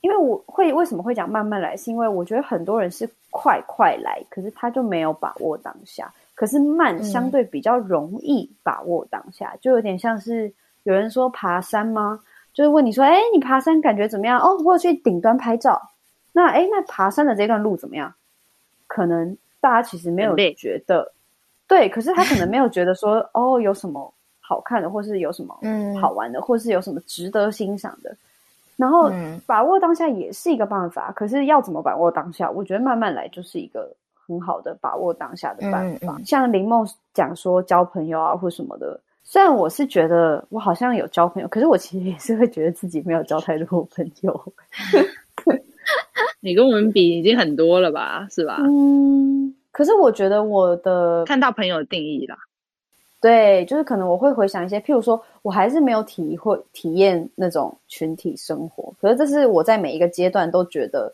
[0.00, 6.12] 因为我会为什么会讲慢慢来，是因为我觉得很多人是快快来，可是他就没有把握当下。
[6.34, 10.52] 可是慢相对比较容易把握当下，嗯、就有点像是
[10.82, 12.20] 有人说爬山吗？
[12.52, 14.40] 就是问你说，哎，你爬山感觉怎么样？
[14.40, 15.80] 哦，我有去顶端拍照。
[16.32, 18.14] 那哎，那爬山的这段路怎么样？
[18.86, 21.12] 可能大家其实没有觉得。
[21.72, 25.58] 对，可是他可能没有觉得说 哦，有什么好看的，或是有什么
[25.98, 28.14] 好玩的，嗯、或是有什么值得欣赏的。
[28.76, 29.10] 然后
[29.46, 32.50] 把握当下也是一个办法，可是要怎么把握当下？
[32.50, 33.90] 我觉得慢慢来就是一个
[34.26, 36.12] 很好的把握当下的办法。
[36.12, 44.52] 嗯嗯、像林梦讲说交朋友啊，或什么的，虽然我是觉得我好像有交朋友，可是我其实也是会觉得自己没有交太多朋友。
[46.40, 48.26] 你跟我们比已经很多了吧？
[48.30, 48.58] 是吧？
[48.60, 49.54] 嗯。
[49.72, 52.36] 可是我觉得我的看到朋友的定义啦，
[53.22, 58.92] 对，就是可能我会回想一些，譬如说，我还是没有体会体验那种群体生活。
[59.00, 61.10] 可是这是我在每一个阶段都觉得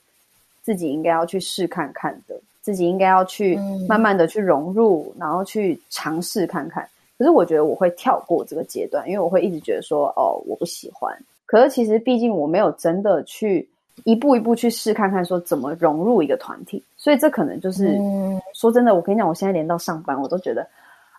[0.63, 3.57] 自己应该要去试看看的，自己应该要去
[3.89, 6.85] 慢慢的去融入，嗯、然后去尝试看看。
[7.17, 11.17] 可是我觉得我会跳过这个阶段，因为我会一直觉得说，哦，我不喜欢。
[11.47, 13.69] 可是其实毕竟我没有真的去。
[14.05, 20.67] 一步一步去试看看，说怎么融入一个团体，所以这可能就是、嗯、说真的，我跟你讲，我现在连到上班，我都觉得，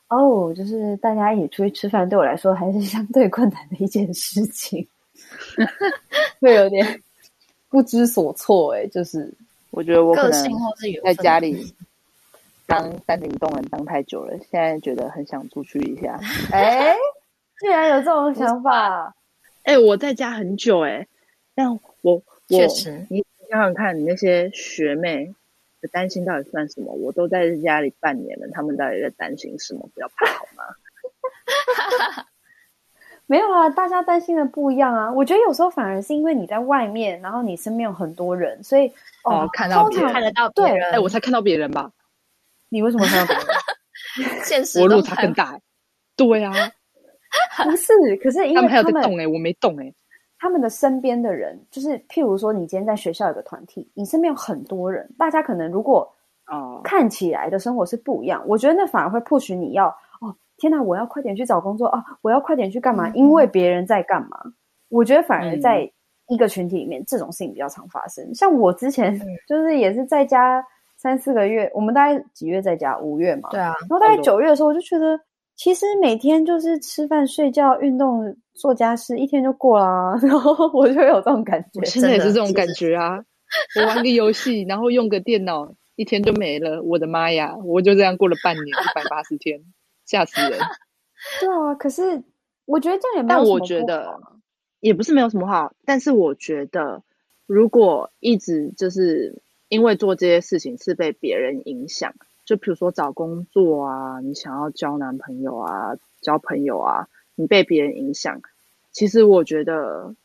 [0.08, 4.88] 哦，就是大家一起出去吃饭，对我来说还是相对困难的一件事情，
[6.40, 7.02] 会有点
[7.70, 8.74] 不知所措。
[8.74, 9.32] 哎，就是
[9.72, 10.50] 我觉得我可能
[11.04, 11.74] 在家里
[12.66, 16.20] 当单顶洞人当太久了，现在觉得很想出去一下。
[16.52, 16.96] 哎，
[17.60, 19.14] 竟然有这种想法？
[19.64, 21.06] 哎，我在家很久哎，
[21.54, 21.80] 但我。
[22.50, 25.34] 确实，你想想看，你那些学妹
[25.82, 26.91] 的担心到底算什么？
[26.93, 29.89] 我都在家里半年了，他们到底在担心什么？
[29.93, 30.64] 不要怕好吗？
[33.28, 35.12] 没有啊，大家担心的不一样啊。
[35.12, 38.91] 我觉得有时候反而是因为你在外面，然后你身边有很多人，所以
[39.24, 41.91] 哦，看到别人看得到别人，哎，我才看到别人吧？
[42.70, 43.45] 你为什么看到别人？
[44.43, 45.60] 现实我落差更大。
[46.16, 46.52] 对啊，
[47.64, 49.93] 不是，可是因为他们还有在动哎，我没动哎。
[50.40, 56.10] 他们的身边的人，就是譬如说，你今天在学校有个团体，你身边有很多人，大家可能如果
[56.48, 59.90] 哦看起来的生活是不一样，我觉得那反而会 push 你要
[60.22, 63.10] 哦天哪，我要快点去找工作啊，我要快点去干嘛？
[63.10, 64.40] 因为别人在干嘛？
[64.90, 65.92] 我觉得反而在
[66.30, 68.34] 一个群体里面，这种事情比较常发生。
[68.34, 70.66] 像我之前 就是也是在家
[70.96, 72.98] 三四个月，我们大概几月在家？
[72.98, 73.50] 五月嘛。
[73.52, 73.74] 对啊。
[73.82, 75.20] 然后大概九月的时候，我就觉得
[75.60, 80.18] 其实每天就是吃饭、睡觉、运动、做家事，一天就过了啊。
[80.24, 83.22] 然后我就有这种感觉，现在也是这种感觉啊。
[83.76, 86.82] 我玩个游戏，然后用个电脑，一天就没了。
[86.84, 87.57] 我的妈呀！
[87.66, 89.60] 我就这样过了半年，一百八十天，
[90.05, 90.57] 吓死人。
[91.41, 92.24] 对啊，可是
[92.64, 93.60] 我觉得这样也没有什么不好。
[93.60, 94.20] 但我觉得
[94.80, 97.03] 也不是没有什么好，但是我觉得
[97.45, 102.14] 如果一直就是因为做这些事情是被别人影响，
[102.50, 108.41] 就比如说找工作啊，你想要交男朋友啊，交朋友啊，你被别人影响，
[108.91, 110.16] 其实我觉得。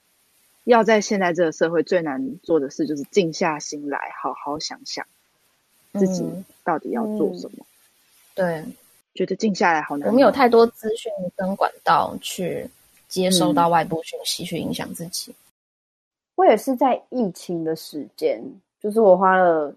[0.64, 5.05] 要在现在这个社会最难做的事，就是静下心来，好好想想
[5.93, 6.25] 自己
[6.64, 7.66] 到底要做什么。
[8.37, 8.64] 嗯嗯、对，
[9.14, 10.09] 觉得静下来好难。
[10.09, 12.66] 我们有太多资讯跟管道去
[13.09, 15.31] 接收到外部讯息，去影响自己。
[15.33, 15.37] 嗯。
[16.37, 18.43] 我也是在疫情的时间，
[18.81, 19.70] 就是我花了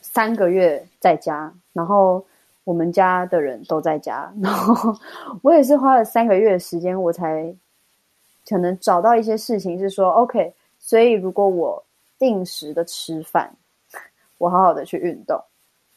[0.00, 2.24] 三个月在家，然后
[2.64, 4.94] 我们家的人都在家， 然后
[5.42, 7.54] 我也是花了三个月的时间，我才。
[8.48, 11.80] 可能找到一些事情是说，OK，所以如果我
[12.18, 13.48] 定时的吃饭，
[14.38, 15.40] 我好好的去运动，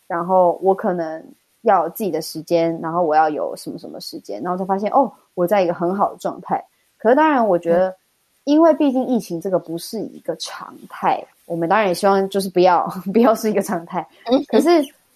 [0.05, 1.25] 然后我可能
[1.61, 6.63] 要自己的时间，然后我要有什么什么时间，然后才发现哦，我在一个很好的状态。
[6.99, 7.95] 可是当然，我觉得，嗯、
[8.43, 14.05] 因为毕竟疫情这个不是一个常态，我们当然也希望就是不要 不要是一个常态。
[14.47, 14.69] 可是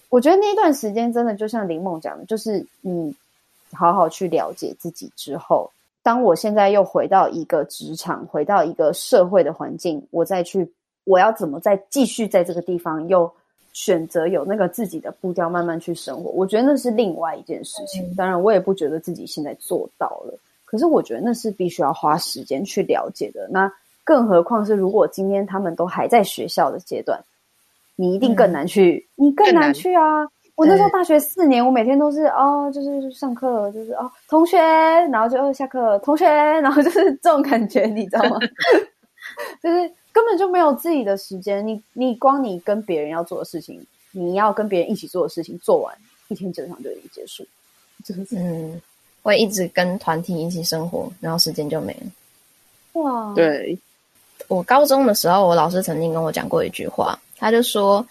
[0.09, 3.13] 我觉得那一段时间真的就像林梦讲的，就是你
[3.73, 5.69] 好好去了解自己之后。
[6.01, 10.71] 当我现在又回到一个职场，回到一个社会的环境，我再去，
[11.03, 13.29] 我要怎么再继续在这个地方又
[13.73, 16.29] 选择有那个自己的步调，慢慢去生活？
[16.29, 18.09] 我觉得那是另外一件事情。
[18.09, 23.45] 嗯、当然，我也不觉得自己现在做到了，可是我觉得那是必须要花时间去了解的。
[23.49, 23.69] 那
[24.05, 27.21] 更何况是如果今天他们都还在学校的阶段，
[27.97, 30.25] 你一定更难去，嗯、你更难去啊。
[30.55, 38.39] 我那时候大学四年，我每天都是哦，就是上课，就是哦，同学，然后就哦下课，同学，然后就是 这种感觉，你知道吗？
[39.61, 41.65] 就是根本就没有自己的时间。
[41.67, 45.93] 你你光你跟别人要做的事情，你要跟别人一起做的事情做完，
[46.29, 47.45] 一天基本上就已经结束。
[48.03, 48.81] 就是嗯，
[49.21, 53.01] 会一直跟团体一起生活，然后时间就没了。
[53.01, 53.77] 哇，对，
[54.47, 58.05] 我高中的时候，我老师曾经跟我讲过一句话，他就说。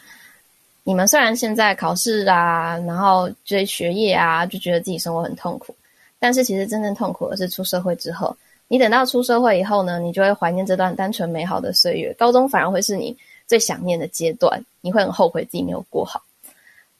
[0.88, 5.74] 你们虽然现在考试啊，然后追学业啊，就觉得自己生活很痛苦，
[6.20, 8.36] 但是其实真正痛苦的是出社会之后。
[8.68, 12.14] 你等到出社会以后呢，你就会怀念这段单纯美好的岁月。
[12.16, 13.16] 高中反而会是你
[13.48, 16.22] 最想念的阶段，你会很后悔自己没有过好。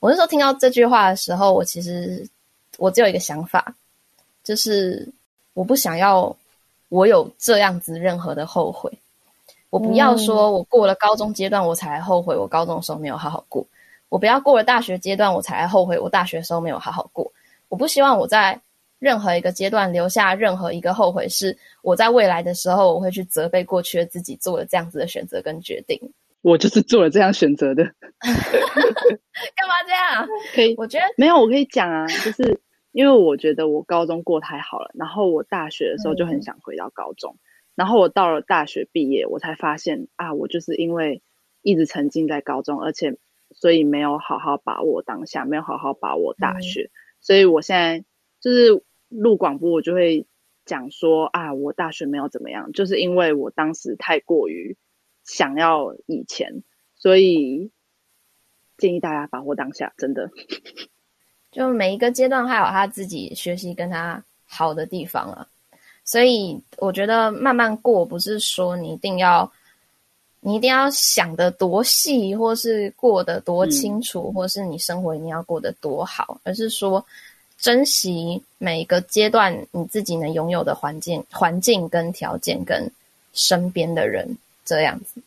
[0.01, 2.29] 我那时候听到这句话的时候，我其实
[2.79, 3.73] 我只有一个想法，
[4.43, 5.09] 就是
[5.55, 6.37] 我不想要
[6.89, 8.91] 我有这样子任何的后悔。
[9.77, 13.67] 我不要说我过了高中阶段，我才后悔我高中的时候没有好好过。
[14.09, 17.31] 我不要过了大学阶段，我才后悔我大学的时候没有好好过。
[17.69, 18.59] 我不希望我在
[18.99, 26.01] 任何一个阶段留下任何一个后悔，是我在未来的时候我会去责备过去的自己做了这样子的选择跟决定。
[26.41, 27.85] 我就是做了这样选择的。
[27.85, 30.27] 干嘛这样？
[30.55, 32.59] 可以，我觉得没有，我可以讲啊，就是
[32.93, 37.46] 因为我觉得我高中过太好了，然后我大学的时候就很想回到高中，嗯、
[37.77, 41.23] 然后我到了大学毕业，我才发现啊，我就是因为
[41.63, 43.17] 一直沉浸在高中，而且。
[43.53, 48.05] 所以没有好好把握当下，没有好好把握大学，嗯、所以我现在
[48.41, 50.27] 就是录广播，我就会
[50.65, 54.77] 讲说啊，我大学没有怎么样，就是因为我当时太过于
[55.23, 56.65] 想要以前，
[56.97, 57.71] 所以
[58.77, 60.29] 建议大家把握当下，真的。
[61.53, 65.49] 就每一个阶段还有他自己学习跟他好的地方啊，
[66.07, 69.53] 所以我觉得慢慢过，不是说你一定要。
[70.41, 77.05] 你一定要想得多细，或是过得多清楚，嗯、或是你生活一定要过得多好，而是说
[77.59, 82.89] 珍惜每一个阶段你自己能拥有的环境、环境跟条件跟
[83.33, 85.21] 身边的人，这样子，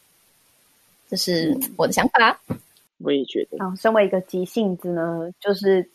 [1.10, 2.40] 这是我的想法。
[3.00, 3.58] 我也觉得。
[3.60, 5.86] 好，身为一个急性子呢，就是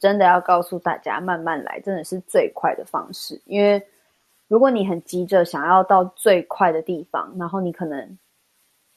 [0.00, 3.40] 真的要告诉大家，慢慢来，真的是最快的方式。
[3.46, 3.80] 因为
[4.52, 8.18] 如果你很急着想要到最快的地方，然后你可能。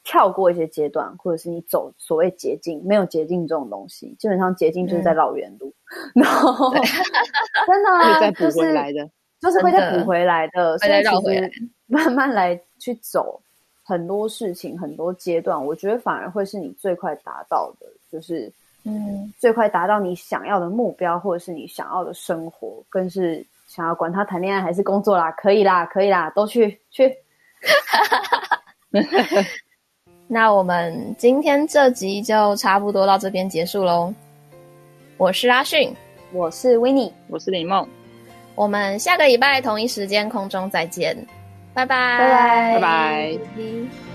[0.07, 5.73] 跳过一些阶段，或者是你走所谓捷径，没有捷径这种东西，基本上捷径就是在绕远路，
[6.13, 6.71] 嗯、然后
[7.65, 9.09] 真的、啊、会再补回来的，
[9.41, 11.49] 就是会再补回来的，会再绕回来，
[11.87, 13.41] 慢慢来去走
[13.83, 18.53] 很多事情，很多阶段，我觉得反而会是你最快达到的，就是
[18.83, 23.43] 嗯，最快达到你想要的目标，或者是你想要的生活，更是
[23.75, 27.13] 想要管他谈恋爱还是工作啦，可以啦，可以啦，都去去。
[30.27, 34.13] 那我们今天这集就差不多到这边结束喽。
[35.17, 35.93] 我是阿迅，
[36.31, 37.85] 我是 Winnie，我是李梦。
[38.55, 41.15] 我们下个礼拜同一时间空中再见，
[41.73, 44.14] 拜拜拜拜拜拜。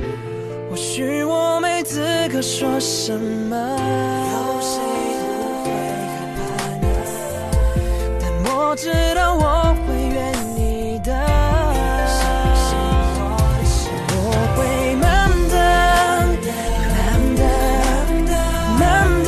[0.71, 1.99] 或许我没资
[2.29, 3.57] 格说什么，
[8.21, 11.11] 但我知道我会愿意的。
[14.15, 14.15] 我
[14.55, 16.55] 会慢慢等，
[16.95, 17.43] 慢慢等
[18.27, 18.31] 等，
[18.79, 19.27] 慢慢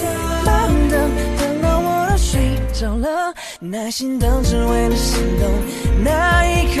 [0.00, 0.08] 等，
[0.46, 0.96] 慢慢等。
[1.36, 3.06] 等到我都睡着了，
[3.60, 5.52] 耐心等只，为了心动
[6.02, 6.80] 那一刻。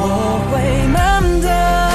[0.00, 1.87] 我会慢的。